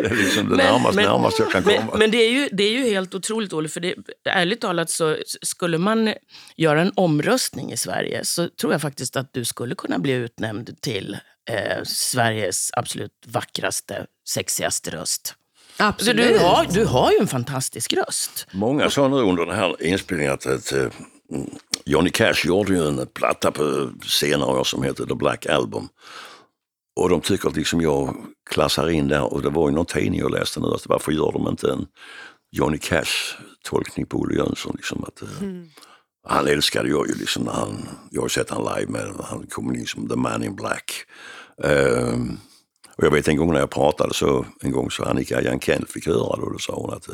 [0.00, 1.88] Det är liksom det närmaste, närmaste jag kan komma.
[1.90, 3.68] Men, men, det, är ju, det är ju helt otroligt, Olle.
[3.68, 3.94] För det,
[4.24, 6.14] ärligt talat, så skulle man
[6.56, 10.80] göra en omröstning i Sverige så tror jag faktiskt att du skulle kunna bli utnämnd
[10.80, 11.18] till
[11.50, 15.34] eh, Sveriges absolut vackraste, sexigaste röst.
[15.76, 16.28] Absolut.
[16.28, 18.46] Du har, du har ju en fantastisk röst.
[18.52, 20.88] Många sa nu under den här inspelningen att, att uh,
[21.84, 25.88] Johnny Cash gjorde ju en platta på senare år som heter The Black Album.
[27.00, 28.16] Och de tycker att liksom jag
[28.50, 31.32] klassar in där, och det var ju någon tidning jag läste nu, att varför gör
[31.32, 31.86] de inte en
[32.52, 34.72] Johnny Cash-tolkning på Olle Jönsson?
[34.76, 35.68] Liksom att, uh, mm.
[36.28, 39.74] Han älskade jag ju liksom när han, jag har sett han live med, han kom
[39.74, 40.92] in som The Man in Black.
[41.64, 42.24] Uh,
[42.96, 46.06] och jag vet en gång när jag pratade så, en gång så Annika Jankell fick
[46.06, 47.08] höra det och då sa hon att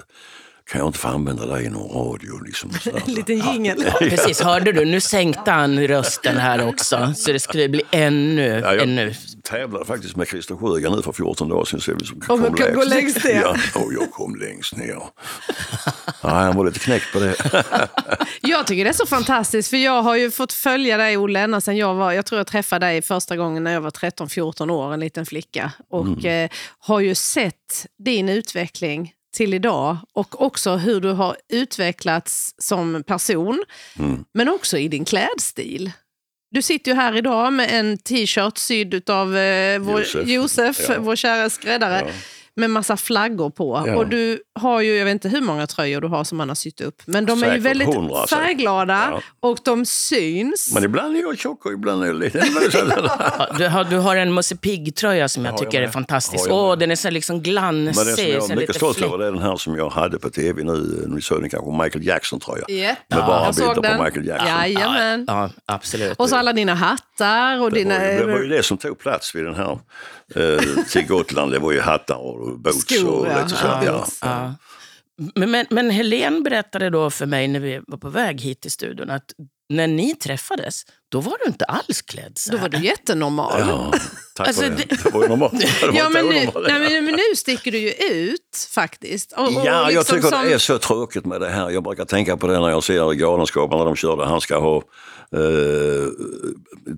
[0.65, 2.45] kan jag inte få använda dig i någon radio?
[2.45, 2.71] Liksom,
[3.07, 3.85] en liten jingel.
[3.87, 4.85] Ja, precis, hörde du?
[4.85, 8.61] Nu sänkte han rösten här också, så det skulle bli ännu...
[8.65, 9.15] Ja, jag ännu...
[9.43, 11.81] tävlade faktiskt med Christer Sjögren nu för 14 dagar sedan.
[11.81, 13.41] Så vi kom Om kan gå längst ner?
[13.43, 14.99] Ja, och jag kom längst ner.
[16.23, 17.37] Ja, han var lite knäckt på det.
[18.41, 21.61] jag tycker det är så fantastiskt, för jag har ju fått följa dig, Olle, ända
[21.61, 22.13] sedan jag var...
[22.13, 25.73] Jag tror jag träffade dig första gången när jag var 13-14 år, en liten flicka.
[25.91, 26.45] Och mm.
[26.45, 33.03] eh, har ju sett din utveckling till idag och också hur du har utvecklats som
[33.07, 33.65] person,
[33.99, 34.25] mm.
[34.35, 35.93] men också i din klädstil.
[36.51, 40.95] Du sitter ju här idag med en t-shirt sydd av eh, vår Josef, Josef ja.
[40.99, 42.03] vår kära skräddare.
[42.07, 42.13] Ja
[42.55, 43.85] med massa flaggor på.
[43.87, 43.97] Ja.
[43.97, 46.55] Och du har ju, jag vet inte hur många tröjor du har som man har
[46.55, 47.03] sytt upp.
[47.05, 49.21] Men de Säkert är ju väldigt 100, färgglada ja.
[49.41, 50.71] och de syns.
[50.75, 52.41] Men ibland är jag tjock och ibland är jag liten.
[53.59, 56.47] du, har, du har en Musse Pigg-tröja som jag tycker är fantastisk.
[56.51, 57.97] Åh, den är så liksom glansig.
[57.97, 60.31] Men det som jag är mycket stolt över är den här som jag hade på
[60.31, 61.05] tv nu.
[61.09, 62.65] Ni såg den kanske, Michael Jackson-tröja.
[62.69, 62.99] Yep.
[63.09, 63.27] Med ja.
[63.27, 64.49] bara bilder på Michael Jackson.
[64.49, 65.25] Jajamän.
[65.29, 66.19] Ja, absolut.
[66.19, 67.63] Och så alla dina hattar.
[67.63, 67.99] Och det, dina...
[67.99, 69.79] var, det var ju det som tog plats vid den här
[70.35, 71.53] eh, till Gotland.
[71.53, 74.19] Det var ju hattar och boots Skor, och lite sånt.
[74.21, 74.42] Ja.
[74.43, 74.55] Ja.
[75.35, 78.71] Men, men, men Helene berättade då för mig när vi var på väg hit till
[78.71, 79.35] studion att
[79.69, 82.59] när ni träffades, då var du inte alls klädd så här.
[82.59, 83.61] Då var du jättenormal.
[83.61, 83.93] Ja,
[84.35, 84.85] tack alltså, det.
[84.89, 85.53] det var ju normalt.
[85.95, 89.33] ja, men, nu, nej, men, nu sticker du ju ut faktiskt.
[89.33, 90.45] Och, och ja, liksom jag tycker som...
[90.45, 91.71] det är så tråkigt med det här.
[91.71, 94.25] Jag brukar tänka på det när jag ser Galenskaparna när de körde.
[94.25, 96.09] Han ska ha eh,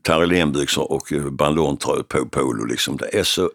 [0.03, 2.65] Terrelenbyxor och bandontröja på polo.
[2.65, 2.97] Liksom.
[2.97, 3.51] Det är så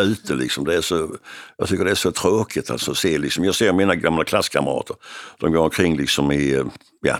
[0.00, 0.34] ute.
[0.34, 0.64] Liksom.
[0.64, 1.16] Det är så,
[1.56, 3.18] jag tycker det är så tråkigt alltså, att se.
[3.18, 3.44] Liksom.
[3.44, 4.96] Jag ser mina gamla klasskamrater.
[5.38, 6.64] De går omkring liksom i
[7.00, 7.18] ja,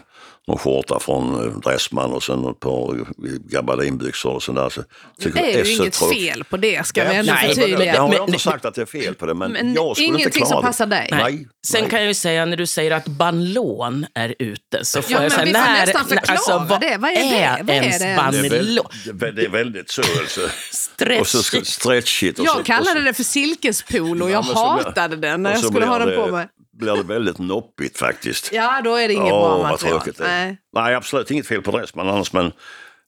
[0.49, 3.07] någon skjorta från eh, Dressman och sen ett par
[3.51, 4.69] gabardinbyxor och sådär.
[4.69, 4.83] Så,
[5.17, 7.95] det är, ju inget fel på det ska vi ändå förtydliga.
[7.95, 10.31] Jag har inte sagt att det är fel på det men, men jag skulle inte
[10.31, 11.09] klara som passar dig.
[11.11, 11.23] Nej.
[11.23, 11.49] nej.
[11.67, 11.91] Sen nej.
[11.91, 15.33] kan jag ju säga när du säger att banlon är ute så får ja, jag
[15.33, 16.97] säga vi får när, nästan förklara alltså, vad det.
[16.97, 17.63] Vad är det?
[17.63, 18.17] Vad är det?
[18.17, 18.87] Banlon?
[19.05, 20.41] Det, är, det är väldigt så alltså.
[20.71, 21.21] Stretchigt.
[21.21, 22.39] Och så stretchigt.
[22.39, 24.29] Och jag så, kallade det för silkespolo.
[24.29, 26.49] Jag ja, hatade den när jag skulle ha den på mig
[26.83, 28.53] blir det väldigt noppigt faktiskt.
[28.53, 30.01] Ja, då är det inget Åh, bra material.
[30.19, 30.59] Nej.
[30.73, 32.53] Nej, absolut inget fel på Dressman annars, men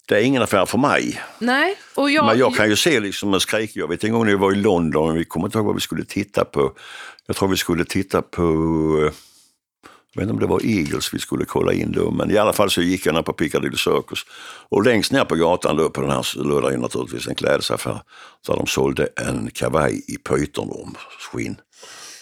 [0.09, 1.23] det är ingen affär för mig.
[1.39, 2.27] Nej, och jag...
[2.27, 3.71] Men jag kan ju se liksom en skrik.
[3.75, 5.81] Jag vet en gång när vi var i London, vi kommer inte ihåg vad vi
[5.81, 6.73] skulle titta på.
[7.27, 8.43] Jag tror vi skulle titta på,
[10.13, 12.53] jag vet inte om det var Eagles vi skulle kolla in då, men i alla
[12.53, 14.19] fall så gick jag ner på Piccadilly Circus.
[14.69, 18.01] Och längst ner på gatan då på den här låg det naturligtvis en klädesaffär.
[18.47, 21.57] Så de sålde en kavaj i pytonskinn.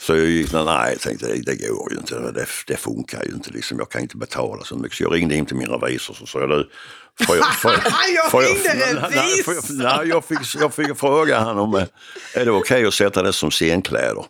[0.02, 3.32] Så jag gick, nej, jag tänkte det, det går ju inte, det, det funkar ju
[3.32, 3.78] inte, liksom.
[3.78, 4.96] jag kan inte betala så mycket.
[4.96, 6.70] Så jag ringde in till min revisor och sa jag, du,
[7.26, 7.80] får jag, får jag,
[8.34, 9.82] jag ringde revisor?
[9.82, 13.32] Nej, jag, fick, jag fick fråga honom om, är det okej okay att sätta det
[13.32, 14.24] som scenkläder?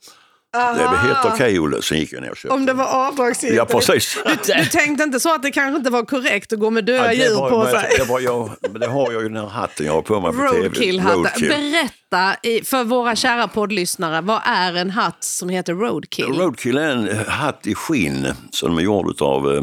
[0.56, 0.74] Aha.
[0.74, 2.84] Det är helt okej okay, Olle, sen gick jag ner och köpte Om det var
[2.84, 3.56] avdragsgillt?
[3.56, 4.18] Ja precis.
[4.26, 7.14] Du, du, tänkte inte så att det kanske inte var korrekt att gå med döda
[7.14, 7.94] ja, djur var, på sig?
[7.98, 10.38] Det, var jag, det har jag ju den här hatten jag har på mig på
[10.38, 11.48] Roadkill-hatten.
[11.48, 16.32] Berätta för våra kära poddlyssnare, vad är en hatt som heter Roadkill?
[16.32, 19.62] Roadkill är en hatt i skinn som är gjord av eh,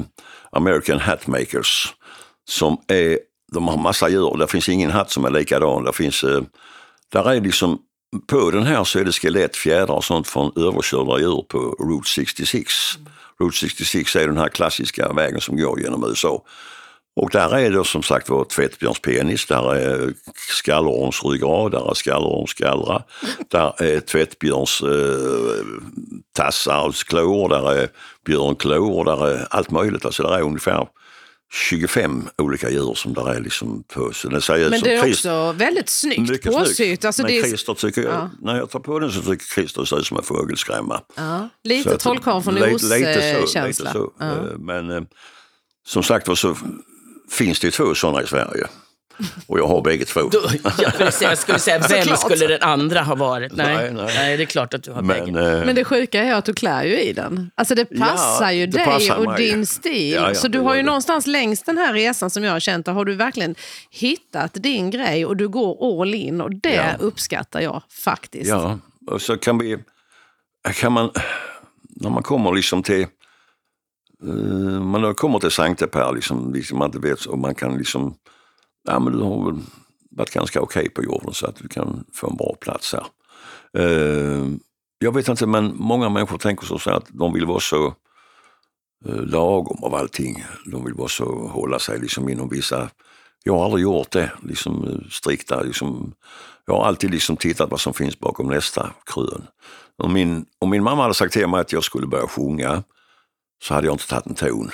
[0.51, 1.93] American Hatmakers.
[2.49, 3.19] Som är,
[3.51, 5.83] de har massa djur, det finns ingen hatt som är likadan.
[5.83, 6.41] Det finns, eh,
[7.13, 7.79] där är liksom
[8.27, 12.09] på den här så är det skelett, fjädrar och sånt från överkörda djur på Route
[12.09, 12.73] 66.
[13.41, 16.43] Route 66 är den här klassiska vägen som går genom USA.
[17.15, 22.49] Och där är det som sagt var tvättbjörnspenis, där är skallorms ryggrad, där är skallorms
[22.49, 23.03] skallra,
[23.47, 25.65] där är tvättbjörns eh,
[26.35, 27.89] tassar, klor, där är
[28.25, 30.05] björnklor, där är allt möjligt.
[30.05, 30.87] Alltså där är ungefär
[31.51, 34.13] 25 olika djur som där är liksom på.
[34.13, 37.05] Så den ser Men det är Christ, också väldigt snyggt påsytt.
[37.05, 38.29] Alltså Men Christer tycker jag, ja.
[38.41, 41.01] när jag tar på den så tycker Christer ser ut som en fågelskrämma.
[41.15, 41.49] Ja.
[41.63, 43.91] Lite trollkarl från Os-känsla.
[44.19, 44.25] Ja.
[44.25, 45.01] Eh, men eh,
[45.87, 46.57] som sagt var så
[47.31, 48.67] finns det två sådana i Sverige.
[49.47, 50.19] Och jag har bägge två.
[50.21, 52.19] Då, jag, skulle säga, jag skulle säga, vem Såklart.
[52.19, 53.51] skulle den andra ha varit?
[53.55, 54.37] Nej, Nej, nej, nej.
[54.37, 55.57] det är klart att du har Men, bägge.
[55.59, 57.51] eh, Men det sjuka är att du klär ju i den.
[57.55, 59.47] Alltså det Ja, passar ju det dig passar och mig.
[59.49, 60.11] din stil.
[60.13, 60.85] Ja, ja, så du har ju det.
[60.85, 63.55] någonstans längs den här resan som jag har känt, har du verkligen
[63.91, 66.83] hittat din grej och du går all in och det Ja.
[66.99, 68.49] uppskattar jag faktiskt.
[68.49, 69.77] Ja, och så kan vi...
[70.75, 71.09] Kan man,
[71.89, 73.07] när man kommer liksom till...
[74.27, 78.15] Uh, man kommer till Sankte Per, liksom, liksom man inte vet, och man kan liksom...
[78.83, 79.61] Ja, men du har väl
[80.11, 83.05] varit ganska okej på jorden så att du kan få en bra plats här.
[83.77, 84.45] Eh,
[84.99, 87.85] jag vet inte, men många människor tänker så att de vill vara så
[89.05, 90.45] eh, lagom av allting.
[90.71, 92.89] De vill vara så, hålla sig liksom inom vissa...
[93.43, 95.61] Jag har aldrig gjort det, liksom eh, strikta.
[95.61, 96.13] Liksom,
[96.65, 99.47] jag har alltid liksom tittat vad som finns bakom nästa krön.
[99.97, 102.83] Om min, om min mamma hade sagt till mig att jag skulle börja sjunga
[103.63, 104.71] så hade jag inte tagit en ton.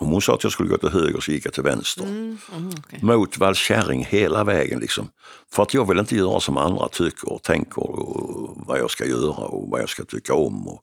[0.00, 2.02] Om hon sa att jag skulle gå till höger så gick jag till vänster.
[2.02, 2.98] Mm, mm, okej.
[3.02, 4.80] Mot vallkärring hela vägen.
[4.80, 5.08] Liksom.
[5.52, 9.06] För att jag vill inte göra som andra tycker och tänker och vad jag ska
[9.06, 10.68] göra och vad jag ska tycka om.
[10.68, 10.82] Och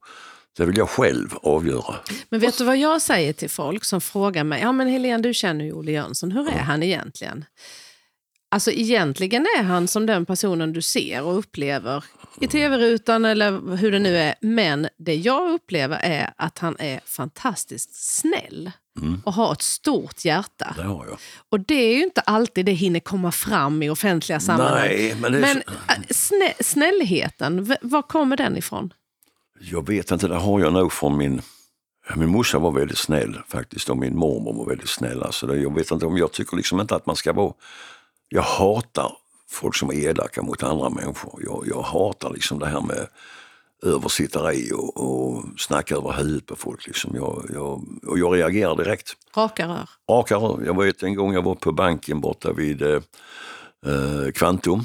[0.58, 1.96] det vill jag själv avgöra.
[2.30, 5.34] Men vet du vad jag säger till folk som frågar mig, ja men Helene du
[5.34, 7.46] känner ju Olle Jönsson, hur är han egentligen?
[8.52, 12.04] Alltså egentligen är han som den personen du ser och upplever
[12.42, 14.36] i tv-rutan eller hur det nu är.
[14.42, 18.72] Men det jag upplever är att han är fantastiskt snäll
[19.24, 20.74] och har ett stort hjärta.
[20.78, 21.18] Det har jag.
[21.50, 24.80] Och det är ju inte alltid det hinner komma fram i offentliga sammanhang.
[24.80, 28.94] Nej, men Men äh, snä, snällheten, var kommer den ifrån?
[29.60, 31.42] Jag vet inte, det har jag nog från min...
[32.16, 35.24] Min morsa var väldigt snäll faktiskt och min mormor var väldigt snäll.
[35.24, 37.54] Alltså det, jag vet inte om jag tycker liksom inte att man ska vara...
[38.30, 39.12] Jag hatar
[39.50, 41.42] folk som är elaka mot andra människor.
[41.46, 43.08] Jag, jag hatar liksom det här med
[43.84, 46.88] översitteri och, och snacka över huvudet på folk.
[46.88, 47.16] Liksom.
[47.16, 49.14] Jag, jag, och jag reagerar direkt.
[49.38, 49.90] Raka rör.
[50.10, 50.66] Raka rör.
[50.66, 53.02] Jag vet en gång jag var på banken borta vid eh,
[53.86, 54.80] eh, Kvantum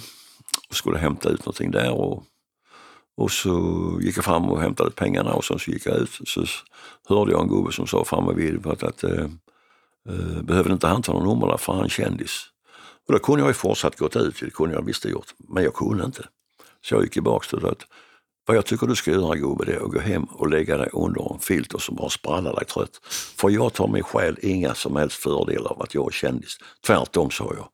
[0.69, 1.93] och skulle hämta ut någonting där.
[1.93, 2.25] Och,
[3.17, 6.11] och så gick jag fram och hämtade pengarna och sen så gick jag ut.
[6.25, 6.45] Så
[7.09, 9.25] hörde jag en gubbe som sa framme vid att, att eh,
[10.09, 12.47] eh, behövde inte han ta någon nummer där för han är kändis.
[13.07, 15.65] Och då kunde jag ju fortsatt gått ut, det kunde jag visst ha gjort, men
[15.65, 16.27] jag kunde inte.
[16.85, 17.87] Så jag gick tillbaka till att
[18.51, 20.89] vad jag tycker du ska göra gubbe det är att gå hem och lägga dig
[20.93, 22.91] under en filt och så bara spralla dig trött.
[23.37, 26.57] För jag tar mig själv inga som helst fördelar av att jag är kändis.
[26.87, 27.69] Tvärtom sa jag.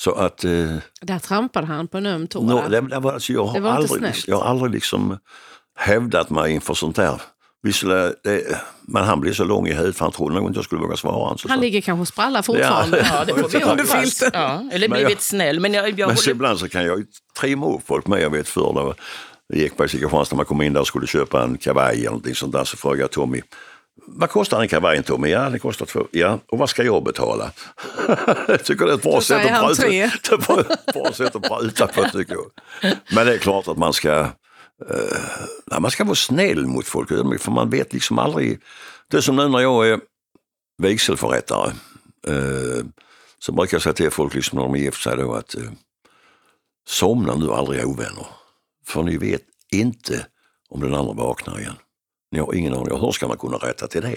[0.00, 2.40] Så att eh, Där trampade han på en öm tå.
[2.40, 2.68] Va?
[2.68, 4.14] det, det var, alltså, jag, har Det var inte aldrig, snällt.
[4.16, 5.18] liksom, jag har aldrig liksom
[5.78, 7.22] hävdat mig inför sånt där.
[7.62, 8.14] Visserligen,
[8.82, 10.96] men han blev så lång i huvudet för han trodde nog inte jag skulle våga
[10.96, 11.12] svara.
[11.14, 11.62] honom, Så, Han så.
[11.62, 13.06] ligger kanske och sprallar fortfarande.
[13.12, 14.00] Ja, det får vi Under hoppas.
[14.00, 14.30] filten.
[14.34, 15.60] Ja, eller blivit jag- snäll.
[15.60, 16.30] Men jag, jag Men så håller...
[16.34, 17.04] ibland så kan jag ju
[17.40, 18.22] trimma upp folk med.
[18.22, 18.94] Jag vet förr
[19.52, 22.52] gick på Kristianstad man kom in där och skulle köpa en kavaj eller någonting sånt
[22.52, 23.42] där så frågade jag Tommy
[24.06, 25.28] vad kostar en kavaj Tommy?
[25.28, 26.06] Ja, det kostar två.
[26.10, 27.52] Ja, och vad ska jag betala?
[28.48, 29.88] jag tycker det är ett bra sätt att prata.
[29.88, 30.02] Det
[30.70, 32.50] ett bra sätt att prata på tycker jag.
[33.12, 34.20] Men det är klart att man ska,
[34.90, 37.08] eh, man ska vara snäll mot folk.
[37.40, 38.60] För man vet liksom aldrig.
[39.10, 40.00] Det är som nu när jag är
[40.82, 41.70] vigselförrättare.
[42.26, 42.84] Eh,
[43.38, 45.62] så brukar jag säga till folk liksom när de är gift sig då att eh,
[46.88, 48.26] somna nu aldrig ovänner.
[48.90, 50.26] För ni vet inte
[50.68, 51.76] om den andra vaknar igen.
[52.32, 53.00] Ni har ingen aning.
[53.00, 54.08] Hur ska man kunna rätta till det?
[54.08, 54.16] Det,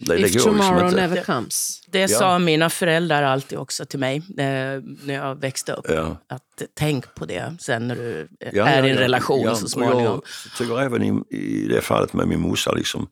[0.00, 0.96] If det liksom tomorrow inte.
[1.00, 1.80] never comes.
[1.86, 2.08] Det Ja.
[2.08, 5.84] sa mina föräldrar alltid också till mig eh, när jag växte upp.
[5.88, 6.16] Ja.
[6.28, 9.02] Att tänk på det sen när du Ja, är ja, i en ja.
[9.02, 10.20] relation Ja, så och småningom.
[10.44, 13.08] Jag tycker även i, i det fallet med min morsa, liksom,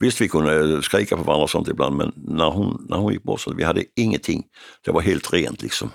[0.00, 3.22] visst vi kunde skrika på varandra och sånt ibland, men när hon, när hon gick
[3.22, 4.44] bort så vi hade ingenting.
[4.84, 5.90] Det var helt rent liksom.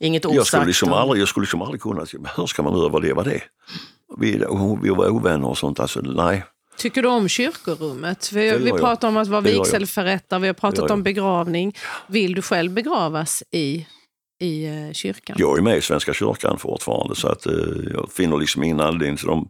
[0.00, 0.36] Inget osagt.
[0.36, 2.04] Jag skulle, liksom aldrig, jag skulle liksom aldrig kunna,
[2.36, 3.42] hur ska man överleva det?
[4.18, 4.32] Vi,
[4.82, 6.44] vi var ovänner och sånt, alltså nej.
[6.76, 8.32] Tycker du om kyrkorummet?
[8.32, 11.76] Vi, vi gör pratar om att vara gör vigselförrättare, vi har pratat gör om begravning.
[12.06, 13.86] Vill du själv begravas i,
[14.40, 15.36] i eh, kyrkan?
[15.38, 17.52] Jag är med i Svenska kyrkan fortfarande så att eh,
[17.92, 19.48] jag finner liksom ingen anledning till de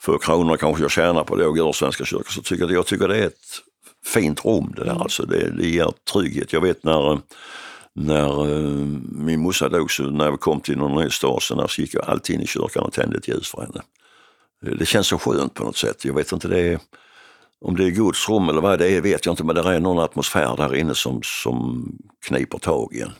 [0.00, 2.32] få kronor kanske jag tjänar på det och går i Svenska kyrkan.
[2.32, 3.60] Så tycker jag, jag tycker det är ett
[4.06, 5.26] fint rum det där alltså.
[5.26, 6.52] Det, det ger trygghet.
[6.52, 7.18] Jag vet när, eh,
[7.94, 11.94] när eh, min morsa dog så när jag kom till någon ny stad så, gick
[11.94, 13.82] jag alltid in i kyrkan och tände ett ljus för henne.
[14.66, 16.04] Eh, det känns så skönt på något sätt.
[16.04, 16.80] Jag vet inte det är,
[17.60, 19.80] om det är Guds rum eller vad det är vet jag inte men det är
[19.80, 21.86] någon atmosfär där inne som, som
[22.26, 23.12] kniper tag i en.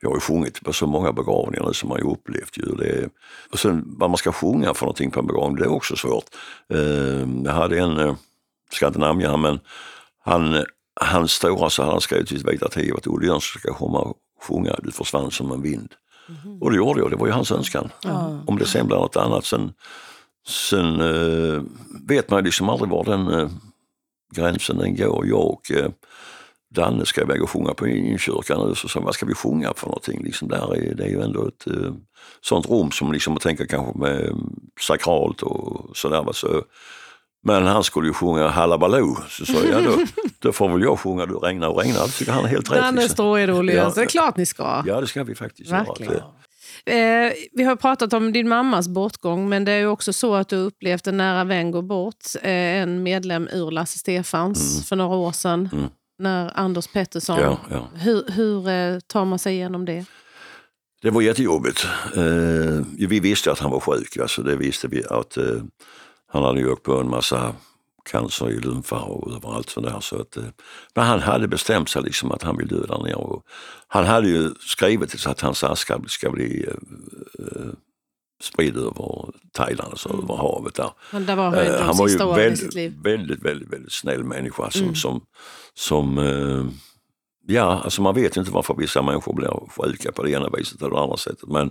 [0.00, 2.58] Jag har ju sjungit på så många begravningar nu som man ju upplevt.
[2.58, 2.74] Ju.
[2.74, 3.08] Det är,
[3.50, 6.24] och sen vad man ska sjunga för någonting på en begravning, det är också svårt.
[6.68, 8.14] Eh, jag hade en, eh,
[8.72, 9.60] ska inte namnge honom, men
[10.24, 10.64] han,
[11.00, 14.16] hans stora så han skrivit i ett vitt arkiv att Olle Jönsson ska komma och
[14.42, 15.94] sjunga Du försvann som en vind.
[16.60, 17.90] Och det gjorde jag, det var ju hans önskan.
[18.46, 19.44] Om det sen blir något annat.
[19.44, 19.72] Sen,
[20.46, 21.62] sen eh,
[22.08, 23.48] vet man ju liksom aldrig var den eh,
[24.34, 25.26] gränsen den går.
[25.26, 25.90] Jag och eh,
[26.74, 28.74] Danne ska iväg och sjunga på en kyrka nu.
[28.74, 30.24] Så sa vad ska vi sjunga för någonting?
[30.24, 31.92] Liksom där är, det är ju ändå ett eh,
[32.40, 34.36] sånt rum som liksom, man tänker kanske med
[34.80, 36.32] sakralt och sådär.
[36.32, 36.62] Så,
[37.44, 39.16] men han skulle ju sjunga Hallabaloo.
[39.28, 39.98] Så sa jag, då,
[40.38, 42.06] då får väl jag sjunga Du regnar och regnar.
[42.06, 42.78] Det tycker han är helt rätt.
[42.80, 43.38] Danne Liksom.
[43.38, 43.74] i rolig.
[43.76, 43.92] Ja.
[43.94, 44.82] Det är klart ni ska.
[44.86, 46.12] Ja, det ska vi faktiskt Verkligen.
[46.12, 46.24] göra.
[46.86, 50.56] Eh, vi har pratat om din mammas bortgång, men det är också så att du
[50.56, 52.24] upplevt en nära vän gå bort.
[52.42, 54.84] Eh, en medlem ur Lasse Stefans Mm.
[54.84, 55.68] för några år sedan.
[55.72, 55.84] Mm.
[56.18, 57.40] När Anders Pettersson...
[57.40, 57.88] Ja, ja.
[57.94, 60.04] Hur, hur eh, tar man sig igenom det?
[61.02, 61.86] Det var jättejobbigt.
[62.16, 62.22] Eh,
[63.08, 65.04] vi visste att han var sjuk, alltså det visste vi.
[65.10, 65.44] att eh,
[66.34, 67.54] Han hade ju åkt på en massa
[68.10, 70.00] cancer i lymfa och överallt sådär.
[70.00, 70.44] Så att, eh,
[70.94, 73.14] men han hade bestämt sig liksom att han vill dö där nere.
[73.14, 73.42] Och
[73.88, 76.74] han hade ju skrivit så att hans aska ska bli eh,
[77.46, 77.72] eh,
[78.42, 80.90] spridd över Thailand, alltså över havet där.
[81.10, 84.82] Men det var han, Eh, han var ju väldigt, väldigt, väldigt, väldigt snäll människa som,
[84.82, 84.94] Mm.
[84.94, 85.20] som,
[85.74, 86.64] som eh,
[87.46, 90.90] ja, alltså man vet inte varför vissa människor blir sjuka på det ena viset eller
[90.90, 91.48] det andra sättet.
[91.48, 91.70] Men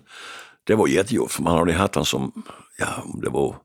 [0.63, 2.43] det var jättejobbigt för man hade haft han som,
[2.77, 3.55] ja, om det var,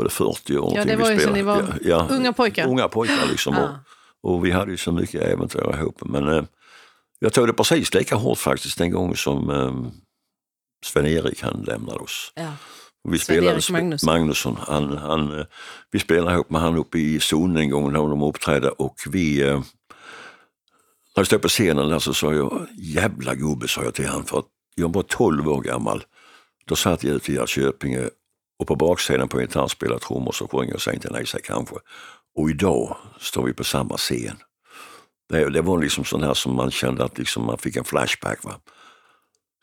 [0.00, 0.72] var det 40 år.
[0.76, 1.36] Ja, det var ju spelade.
[1.36, 2.68] ni var ja, ja, unga pojkar.
[2.68, 3.54] Unga pojkar liksom.
[3.54, 3.78] Ja.
[4.22, 6.00] och, och vi hade ju så mycket äventyr ihop.
[6.04, 6.44] Men eh,
[7.18, 9.90] jag tog det precis lika hårt faktiskt den gången som eh,
[10.84, 12.32] Sven-Erik han lämnade oss.
[12.34, 12.52] Ja.
[13.08, 14.06] Vi spelade, Magnusson.
[14.06, 14.56] Magnusson.
[14.68, 15.46] Han, han, eh,
[15.90, 19.42] vi spelade ihop med han uppe i zonen en gång när de uppträdde och vi,
[19.42, 19.60] eh,
[21.16, 24.24] när vi stod på scenen där så sa jag, jävla gubbe sa jag till han
[24.24, 26.04] för att jag var 12 år gammal.
[26.66, 27.94] Då satt jag ute i Jönköping
[28.60, 31.76] och på baksidan på en gitarr trummor så sjöng jag Saint Elisa kanske.
[32.36, 34.36] Och idag står vi på samma scen.
[35.28, 38.44] Det, det var liksom sån här som man kände att liksom man fick en flashback.
[38.44, 38.54] Va?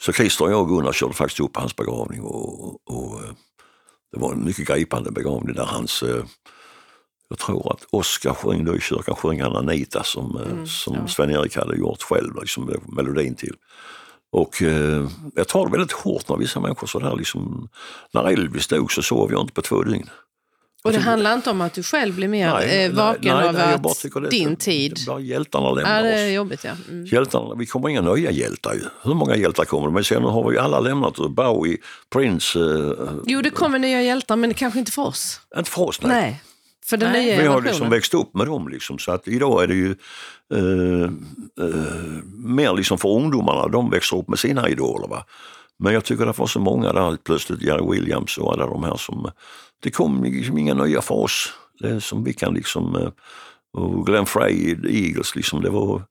[0.02, 3.32] Så Christer och jag och Gunnar körde faktiskt upp hans begravning och, och eh,
[4.12, 6.26] det var en mycket gripande begravning där hans, eh,
[7.30, 11.08] jag tror att Oskar sjöng då i kyrkan, sjöng han Anita som, eh, som ja.
[11.08, 13.56] Sven-Erik hade gjort själv, liksom, melodin till.
[14.32, 17.70] Och eh, jag tar det väldigt hårt när vissa människor sådär liksom,
[18.13, 20.10] när Elvis dog så sov jag inte på två dygn.
[20.84, 23.54] Och det handlar inte om att du själv blir mer nej, eh, vaken nej, av
[23.54, 25.00] nej, jag att det- din tid...
[25.08, 26.72] Bara hjältarna Ja, lämnar det är jobbigt ja.
[26.90, 27.06] Mm.
[27.06, 28.82] Hjältarna, vi kommer inga nya hjältar ju.
[29.04, 29.94] Hur många hjältar kommer det?
[29.94, 31.16] Men sen har vi ju alla lämnat.
[31.30, 31.78] Bowie,
[32.13, 35.42] Prince, eh, Jo, det kommer nya hjältar, men kanske inte för oss.
[35.58, 36.12] inte för oss nej.
[36.22, 36.42] Nej,
[36.89, 38.67] för den nya Vi har liksom växt upp med dem.
[38.69, 39.95] Liksom, så att idag är det ju
[40.54, 41.04] eh,
[41.65, 43.67] eh, mer liksom för ungdomarna.
[43.67, 45.08] De växer upp med sina idoler.
[45.08, 45.26] Va?
[45.80, 48.95] Men jag tycker det var så många där plötsligt, Jerry Williams och alla de här
[48.97, 49.32] som...
[49.84, 51.54] Det kom liksom inga nya för oss.
[51.80, 52.95] Det som vi kan liksom...
[52.95, 53.10] eh,
[53.82, 56.04] Och Glenn Frey i Eagles, liksom, det var...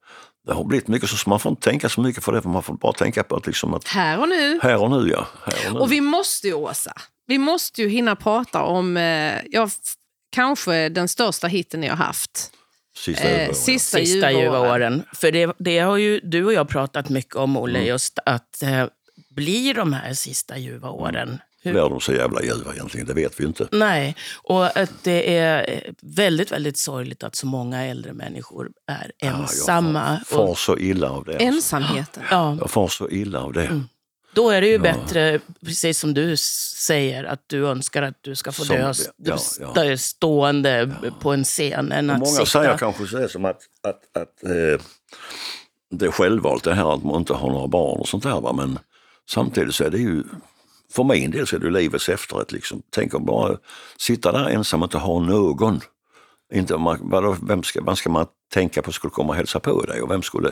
[0.47, 2.49] Det har blivit mycket så, så man får inte tänka så mycket för det, för
[2.49, 4.59] man får bara tänka på att, liksom att Här och nu.
[4.63, 5.27] här och nu ja.
[5.45, 5.79] Här och nu.
[5.79, 6.93] Och vi måste ju, Åsa,
[7.27, 9.93] vi måste ju hinna prata om eh, ja, f-
[10.29, 12.51] kanske den största hitten har haft.
[12.97, 15.03] Sista Eh, sista Sista åren.
[15.13, 17.87] För det, det har ju du och jag pratat mycket om, Olle, Mm.
[17.89, 18.85] just att eh,
[19.29, 21.37] blir de här sista ljuva åren?
[21.63, 23.07] Hur, Blir de så jävla ljuva egentligen?
[23.07, 23.67] Det vet vi inte.
[23.71, 29.27] Nej, och att det är väldigt, väldigt sorgligt att så många äldre människor är Ja,
[29.27, 30.21] jag ensamma.
[30.27, 31.31] far, far så illa av det.
[31.31, 31.45] alltså.
[31.47, 32.23] Ensamheten.
[32.31, 33.81] ja, Jag far så illa av det.
[34.37, 34.79] Då är det ju Ja.
[34.81, 36.37] bättre, precis som du
[36.87, 39.37] säger, att du önskar att du ska få Som- dö ja, ja.
[39.37, 42.45] stå- stående på en scen än att Många sitta...
[42.45, 44.81] säger kanske så som att, att, att eh,
[45.91, 48.41] det är självvalt det här att man inte har några barn och sånt där.
[48.41, 48.53] Va?
[48.53, 48.79] Men
[49.29, 50.23] samtidigt så är det ju,
[50.91, 52.51] för min del så är det livets efterrätt.
[52.51, 52.81] Liksom.
[52.89, 53.57] Tänk om bara
[53.97, 55.81] sitta där ensam och inte ha någon.
[56.53, 59.81] Inte, man, vadå, vem, ska, vem ska man tänka på skulle komma och hälsa på
[59.81, 60.01] dig?
[60.01, 60.51] Och vem skulle,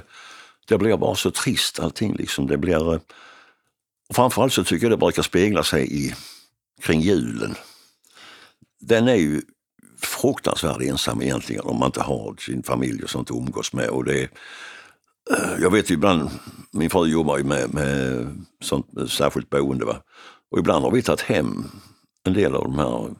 [0.67, 2.15] det blir bara så trist allting.
[2.15, 2.47] Liksom.
[2.47, 2.99] Det blir,
[4.09, 6.15] och framförallt så tycker jag det brukar spegla sig i,
[6.81, 7.55] kring julen.
[8.81, 9.41] Den är ju
[10.01, 13.89] fruktansvärt ensam egentligen om man inte har sin familj och sånt att umgås med.
[13.89, 14.21] Och det,
[15.31, 16.29] eh, jag vet ju ibland,
[16.71, 18.27] min fru jobbar ju med, med
[18.63, 19.85] sånt med särskilt boende.
[19.85, 20.01] Va?
[20.51, 21.65] Och ibland har vi tagit hem
[22.23, 23.15] en del av de här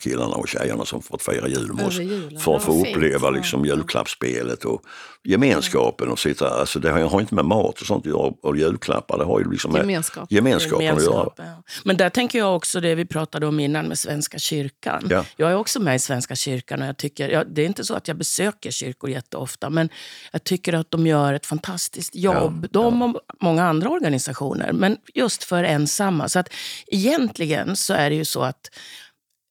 [0.00, 1.96] killarna och tjejerna som fått fira jul med oss.
[2.44, 3.30] För att få uppleva Ja.
[3.30, 4.82] liksom, julklappsspelet och
[5.24, 6.08] gemenskapen.
[6.08, 9.18] Och sitta, alltså, det har, har inte med mat och sånt att göra och julklappar.
[9.18, 10.32] Det har ju liksom med Gemenskap.
[10.32, 11.28] gemenskapen att göra.
[11.36, 11.62] Ja.
[11.84, 15.06] Men där tänker jag också det vi pratade om innan med Svenska kyrkan.
[15.10, 15.24] Ja.
[15.36, 17.94] Jag är också med i Svenska kyrkan och jag tycker, ja, det är inte så
[17.94, 19.88] att jag besöker kyrkor jätteofta, men
[20.32, 22.58] jag tycker att de gör ett fantastiskt jobb.
[22.62, 26.28] Ja, de och många andra organisationer, men just för ensamma.
[26.28, 26.48] Så att
[26.86, 28.70] egentligen så är det ju så att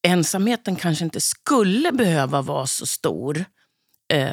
[0.08, 3.46] ensamheten kanske inte skulle behöva vara så stor.
[4.14, 4.30] Eh,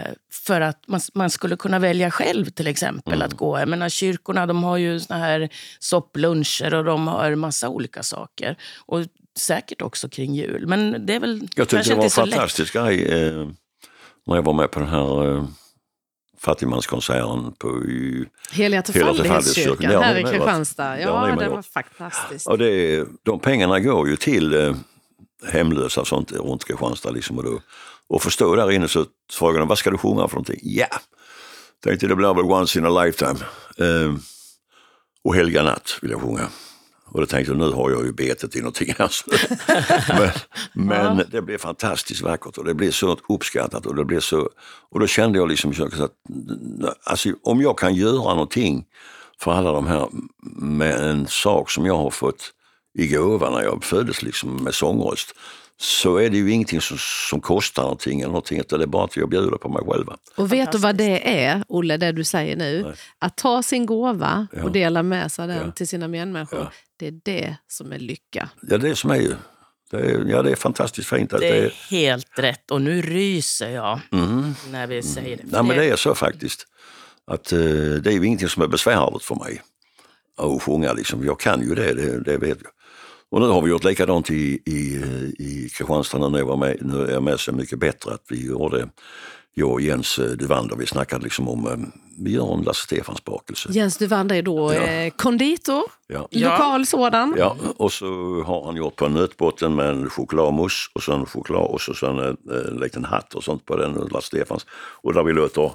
[0.46, 3.26] för att man, man skulle kunna välja själv till exempel Mm.
[3.26, 3.58] att gå.
[3.58, 5.48] Jag menar, kyrkorna de har ju såna här
[5.78, 8.56] soppluncher och de har massa olika saker.
[8.86, 9.00] Och
[9.38, 10.66] säkert också kring jul.
[10.66, 13.48] Men det är väl Jag tyckte det var en fantastisk grej eh,
[14.26, 15.44] när jag var med på den här eh,
[16.38, 17.82] fattigmanskonserten på
[18.52, 20.02] Heliga Trefaldighetskyrkan.
[20.02, 21.00] Här det i var- Kristianstad.
[21.00, 22.46] ja, det var fantastiskt.
[22.46, 24.76] och det, de pengarna går ju till eh,
[25.52, 27.10] hemlösa och sånt runt Kristianstad.
[27.10, 27.60] Liksom, och, då,
[28.08, 30.60] och för att stå där inne så frågade de, vad ska du sjunga för någonting?
[30.62, 30.86] Ja,
[31.84, 33.38] tänkte det blir väl once in a lifetime.
[33.78, 34.14] Eh,
[35.24, 36.48] och Helga natt vill jag sjunga.
[37.08, 39.08] Och då tänkte jag, nu har jag ju betet i någonting här.
[39.10, 39.30] Så-
[40.72, 43.86] men men det blev fantastiskt vackert och det blev så uppskattat.
[43.86, 44.50] Och, det blev så,
[44.90, 46.10] och då kände jag liksom att
[47.04, 48.84] alltså, om jag kan göra någonting
[49.40, 50.08] för alla de här
[50.56, 52.52] med en sak som jag har fått
[52.98, 55.34] i gåva när jag föddes liksom med sångröst
[55.78, 56.96] så är det ju ingenting som,
[57.30, 60.16] som kostar någonting eller någonting utan det är bara att jag bjuder på mig själva.
[60.36, 62.82] Och vet du vad det är, Olle, det du säger nu?
[62.82, 62.94] Nej.
[63.18, 64.64] Att ta sin gåva Ja.
[64.64, 65.72] och dela med sig den Ja.
[65.72, 66.72] till sina medmänniskor, Ja.
[66.98, 68.48] det är det som är lycka.
[68.62, 69.34] Ja, det är som är ju.
[69.90, 71.32] Det är, ja, det är fantastiskt fint.
[71.32, 74.54] Att Det det är är, helt rätt och nu ryser jag mm.
[74.70, 75.42] när vi säger det.
[75.46, 76.66] Nej, men det är så faktiskt.
[77.26, 79.62] Att eh, det är ju ingenting som är besvärligt för mig
[80.38, 80.92] att sjunga.
[80.92, 81.24] Liksom.
[81.24, 82.72] Jag kan ju det, det, det vet jag.
[83.30, 84.78] Och nu har vi gjort likadant i, i,
[85.38, 86.76] i Kristianstad nu när jag var med.
[86.80, 88.88] Nu är jag med Så mycket bättre att vi gjorde,
[89.54, 91.76] jag och Jens eh, Duvander, vi snackade liksom om, eh,
[92.24, 93.68] vi gör en Lasse Stefans bakelse.
[93.72, 94.80] Jens Duvander är då Ja.
[94.82, 96.28] eh, konditor, Ja.
[96.30, 97.34] Lokal sådan.
[97.38, 98.06] Ja, och så
[98.46, 101.94] har han gjort på en nötbotten med en chokladmousse och så en choklad och så,
[101.94, 102.34] så en, eh,
[102.68, 104.66] en liten hatt och sånt på den Lasse Stefans.
[105.02, 105.72] Och där vi låter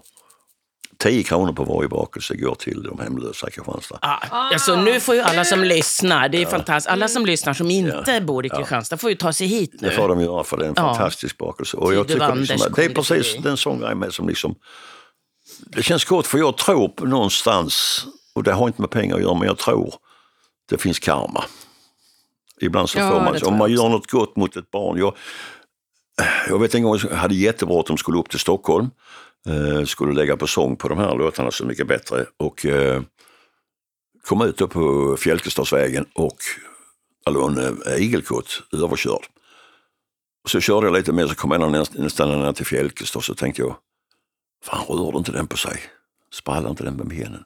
[1.02, 3.98] 10 kronor på varje bakelse går till de hemlösa i Kristianstad.
[4.02, 7.72] Ah, alltså, nu får ju alla som lyssnar, det är fantastiskt, alla som lyssnar som
[7.72, 9.88] inte bor i Kristianstad får ju ta sig hit nu.
[9.90, 10.96] Det får de göra för det är en Ja.
[10.96, 11.78] fantastisk bakelse.
[11.78, 14.56] Och jag tycker liksom, att det är precis den sån grej med som liksom...
[15.60, 19.22] Det känns gott för jag tror på någonstans, och det har inte med pengar att
[19.22, 19.94] göra, men jag tror
[20.70, 21.44] det finns karma.
[22.62, 24.98] Ibland så Ja, får man, om man gör något gott mot ett barn.
[24.98, 25.16] Jag,
[26.50, 28.90] jag vet en gång jag hade jättebråttom, skulle upp till Stockholm.
[29.48, 32.26] Eh, skulle lägga på sång på de här låtarna Så mycket bättre.
[32.38, 33.02] Och eh,
[34.24, 36.38] kom ut då på Fjälkestadsvägen och
[37.26, 39.26] alltså en eh, igelkott överkörd.
[40.48, 43.36] Så körde jag lite mer så kom jag nästan, nästan ner till Fjälkestad och så
[43.36, 43.76] tänkte jag,
[44.64, 45.82] fan rörde inte den på sig?
[46.34, 47.44] Sprallade inte den med benen?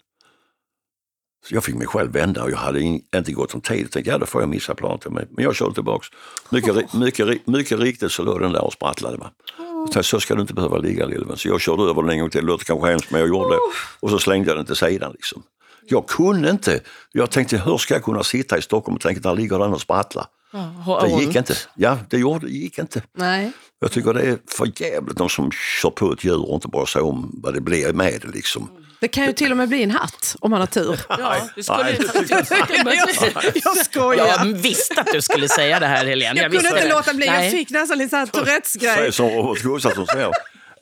[1.45, 3.81] Så jag fick mig själv vända och jag hade in, inte gått om tid.
[3.81, 5.05] Jag tänkte, ja då får jag missa planet.
[5.09, 6.07] Men jag körde tillbaks.
[6.49, 9.17] Mycket, mycket, mycket riktigt så låg den där och sprattlade.
[9.17, 9.31] Va?
[9.85, 11.37] Tänkte, så ska du inte behöva ligga lille vän.
[11.37, 12.41] Så jag körde över den en gång till.
[12.41, 13.59] Det låter kanske hemskt men jag gjorde det.
[13.99, 15.11] Och så slängde jag den till sidan.
[15.11, 15.43] Liksom.
[15.87, 16.79] Jag kunde inte.
[17.11, 19.81] Jag tänkte, hur ska jag kunna sitta i Stockholm och tänka, där ligger den och
[19.81, 20.25] sprattlar.
[20.85, 21.35] Ja, Det gick ont.
[21.35, 21.55] inte.
[21.75, 23.01] Ja, det gjorde, det gick inte.
[23.17, 23.51] Nej.
[23.79, 26.85] Jag tycker det är för jävligt de som kör på ett djur och inte bara
[26.85, 28.69] ser om vad det blir med det liksom.
[29.05, 30.99] Det kan ju till och med bli en hatt om man har tur.
[31.09, 32.01] Ja, det skulle Nej,
[33.63, 34.27] Jag skojar.
[34.27, 36.41] Jag visste att du skulle säga det här Helene.
[36.41, 36.93] jag kunde visste inte det.
[36.95, 37.25] låta bli.
[37.25, 37.51] Jag Nej.
[37.51, 39.11] fick nästan lite Tourettes-grej.
[39.13, 40.31] Som Robert Gustafsson säger.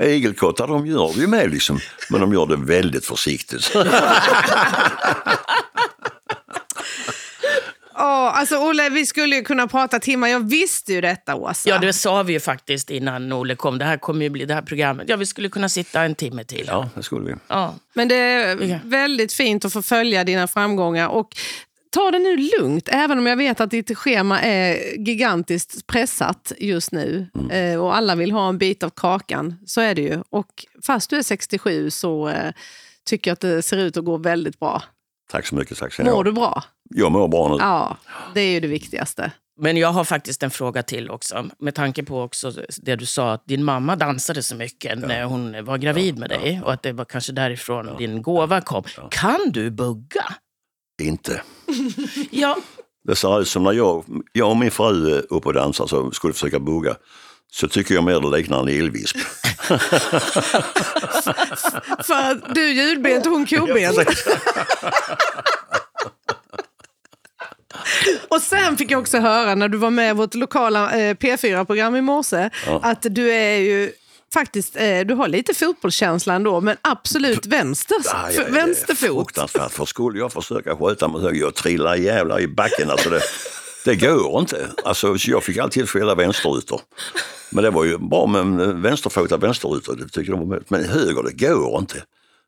[0.03, 3.71] Igelkottar de gör vi med liksom, men de gör det väldigt försiktigt.
[7.95, 10.27] Åh, alltså Olle, vi skulle ju kunna prata timmar.
[10.27, 11.69] Jag visste ju detta, Åsa.
[11.69, 13.77] Ja, det sa vi ju faktiskt innan Olle kom.
[13.77, 15.09] Det här kommer ju bli det här programmet.
[15.09, 16.65] Ja, vi skulle kunna sitta en timme till.
[16.67, 17.35] Ja, det skulle vi.
[17.47, 17.75] Ja.
[17.93, 21.07] Men det är väldigt fint att få följa dina framgångar.
[21.07, 21.35] Och
[21.93, 26.91] ta det nu lugnt, även om jag vet att ditt schema är gigantiskt pressat just
[26.91, 27.27] nu.
[27.51, 29.55] Eh, och alla vill ha en bit av kakan.
[29.65, 30.23] Så är det ju.
[30.29, 32.53] Och fast du är 67 så eh,
[33.05, 34.83] tycker jag att det ser ut att gå väldigt bra.
[35.31, 35.77] Tack så mycket.
[35.77, 36.63] Tack så Mår du bra?
[36.95, 37.55] Jag mår bra nu.
[37.59, 37.97] Ja,
[38.33, 39.31] det är ju det viktigaste.
[39.61, 41.45] Men jag har faktiskt en fråga till också.
[41.59, 45.65] Med tanke på också det du sa, att din mamma dansade så mycket när hon
[45.65, 46.61] var gravid med dig.
[46.65, 48.83] Och att det var kanske därifrån din gåva kom.
[49.11, 50.25] Kan du bugga?
[51.01, 51.41] Inte.
[52.31, 52.57] Ja,
[53.07, 56.11] Det ser ut som när jag, jag och min fru är uppe och dansar så
[56.11, 56.95] skulle försöka bugga.
[57.51, 59.17] Så tycker jag mer det liknar en elvisp.
[62.03, 63.97] För du är ljudbent och hon kobent.
[68.29, 71.95] Och sen fick jag också höra när du var med i vårt lokala eh, P4-program
[71.95, 72.79] i morse Ja.
[72.83, 73.91] att du är ju
[74.33, 79.15] faktiskt, eh, du har lite fotbollskänsla ändå, men absolut vänster, Ja, ja, vänsterfot.
[79.17, 79.71] Fruktansvärt.
[79.71, 82.89] För skulle jag försöka sköta mig höger, jag trillar jävlar i backen.
[82.89, 83.21] Alltså det,
[83.85, 84.67] det går inte.
[84.85, 86.81] Alltså, så jag fick alltid spela vänsterytor.
[87.49, 89.95] Men det var ju bra med en vänsterfotad vänsterytor.
[89.95, 90.63] Det tyckte de var med.
[90.67, 92.03] Men höger, det går inte.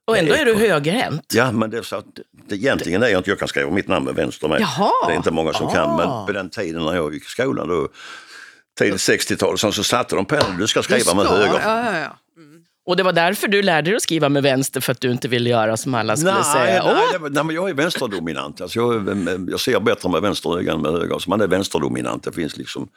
[0.05, 1.33] Och ändå är du högerhänt.
[1.33, 2.05] Ja, men det är så att
[2.47, 4.61] det, egentligen är jag inte, jag kan skriva mitt namn med vänster med.
[4.61, 4.91] Jaha.
[5.07, 5.97] Det är inte många som kan, Ah.
[5.97, 7.87] men på den tiden när jag gick i skolan, då,
[8.79, 11.59] tidigt 60-tal, så, satte de på en, du ska Du skriva ska, med höger.
[11.63, 12.17] Ja, ja, ja.
[12.87, 15.27] Och det var därför du lärde dig att skriva med vänster, för att du inte
[15.27, 16.83] ville göra som alla skulle Nej, säga.
[16.83, 18.61] nej, var- nej, men jag är vänsterdominant.
[18.61, 21.19] Alltså jag, jag ser bättre med vänster öga än med höger.
[21.19, 22.23] Så man är vänsterdominant.
[22.23, 22.87] Det finns liksom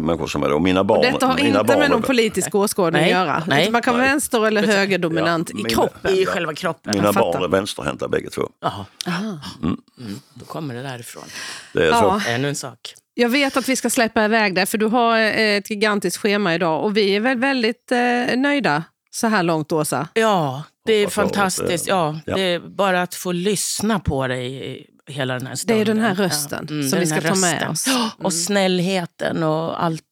[0.00, 0.54] människor som är det.
[0.54, 3.42] Och mina barn, Detta har inte barn med någon politisk åskådning att göra.
[3.46, 3.70] nej.
[3.70, 6.14] Man kan vara vänster eller högerdominant Ja, i mina- kroppen.
[6.14, 6.96] I själva kroppen.
[6.96, 8.42] Mina barn är vänsterhänta bägge två.
[8.60, 8.84] Jaha.
[9.62, 9.78] Mm.
[10.34, 11.24] Då kommer det därifrån.
[11.72, 12.20] Det är Ja.
[12.24, 12.30] så.
[12.30, 12.78] Ännu en sak.
[13.14, 16.54] Jag vet att vi ska släppa iväg det, för du har eh, ett gigantiskt schema
[16.54, 18.84] idag och vi är väl väldigt eh, nöjda
[19.14, 20.08] så här långt, Åsa.
[20.14, 21.86] Ja, det är fantastiskt.
[21.86, 22.34] Ja, ja.
[22.36, 25.86] Det är bara att få lyssna på dig hela den här Det är stunden.
[25.86, 26.74] den här rösten Ja.
[26.74, 27.86] Mm, som vi ska ta med oss.
[27.86, 30.02] Ja, Och snällheten och allt.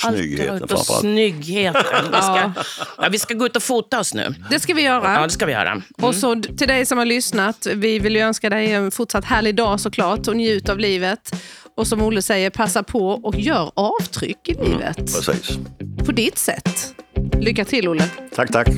[0.00, 1.82] Snyggheten allt, och snyggheten.
[2.12, 2.52] Vi ska,
[2.98, 4.34] ja, vi ska gå ut och fota oss nu.
[4.50, 5.14] Det ska vi göra.
[5.14, 5.70] Ja, det ska vi göra.
[5.70, 5.82] Mm.
[6.02, 9.54] Och så till dig som har lyssnat, vi vill ju önska dig en fortsatt härlig
[9.54, 11.30] dag såklart och njut av livet.
[11.76, 14.96] Och som Olle säger, passa på och gör avtryck i livet.
[14.96, 15.58] Precis.
[16.06, 16.94] På ditt sätt.
[17.32, 18.04] Lycka till Olle.
[18.34, 18.68] Tack, tack.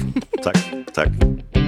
[0.43, 0.57] tack,
[0.95, 1.60] tack.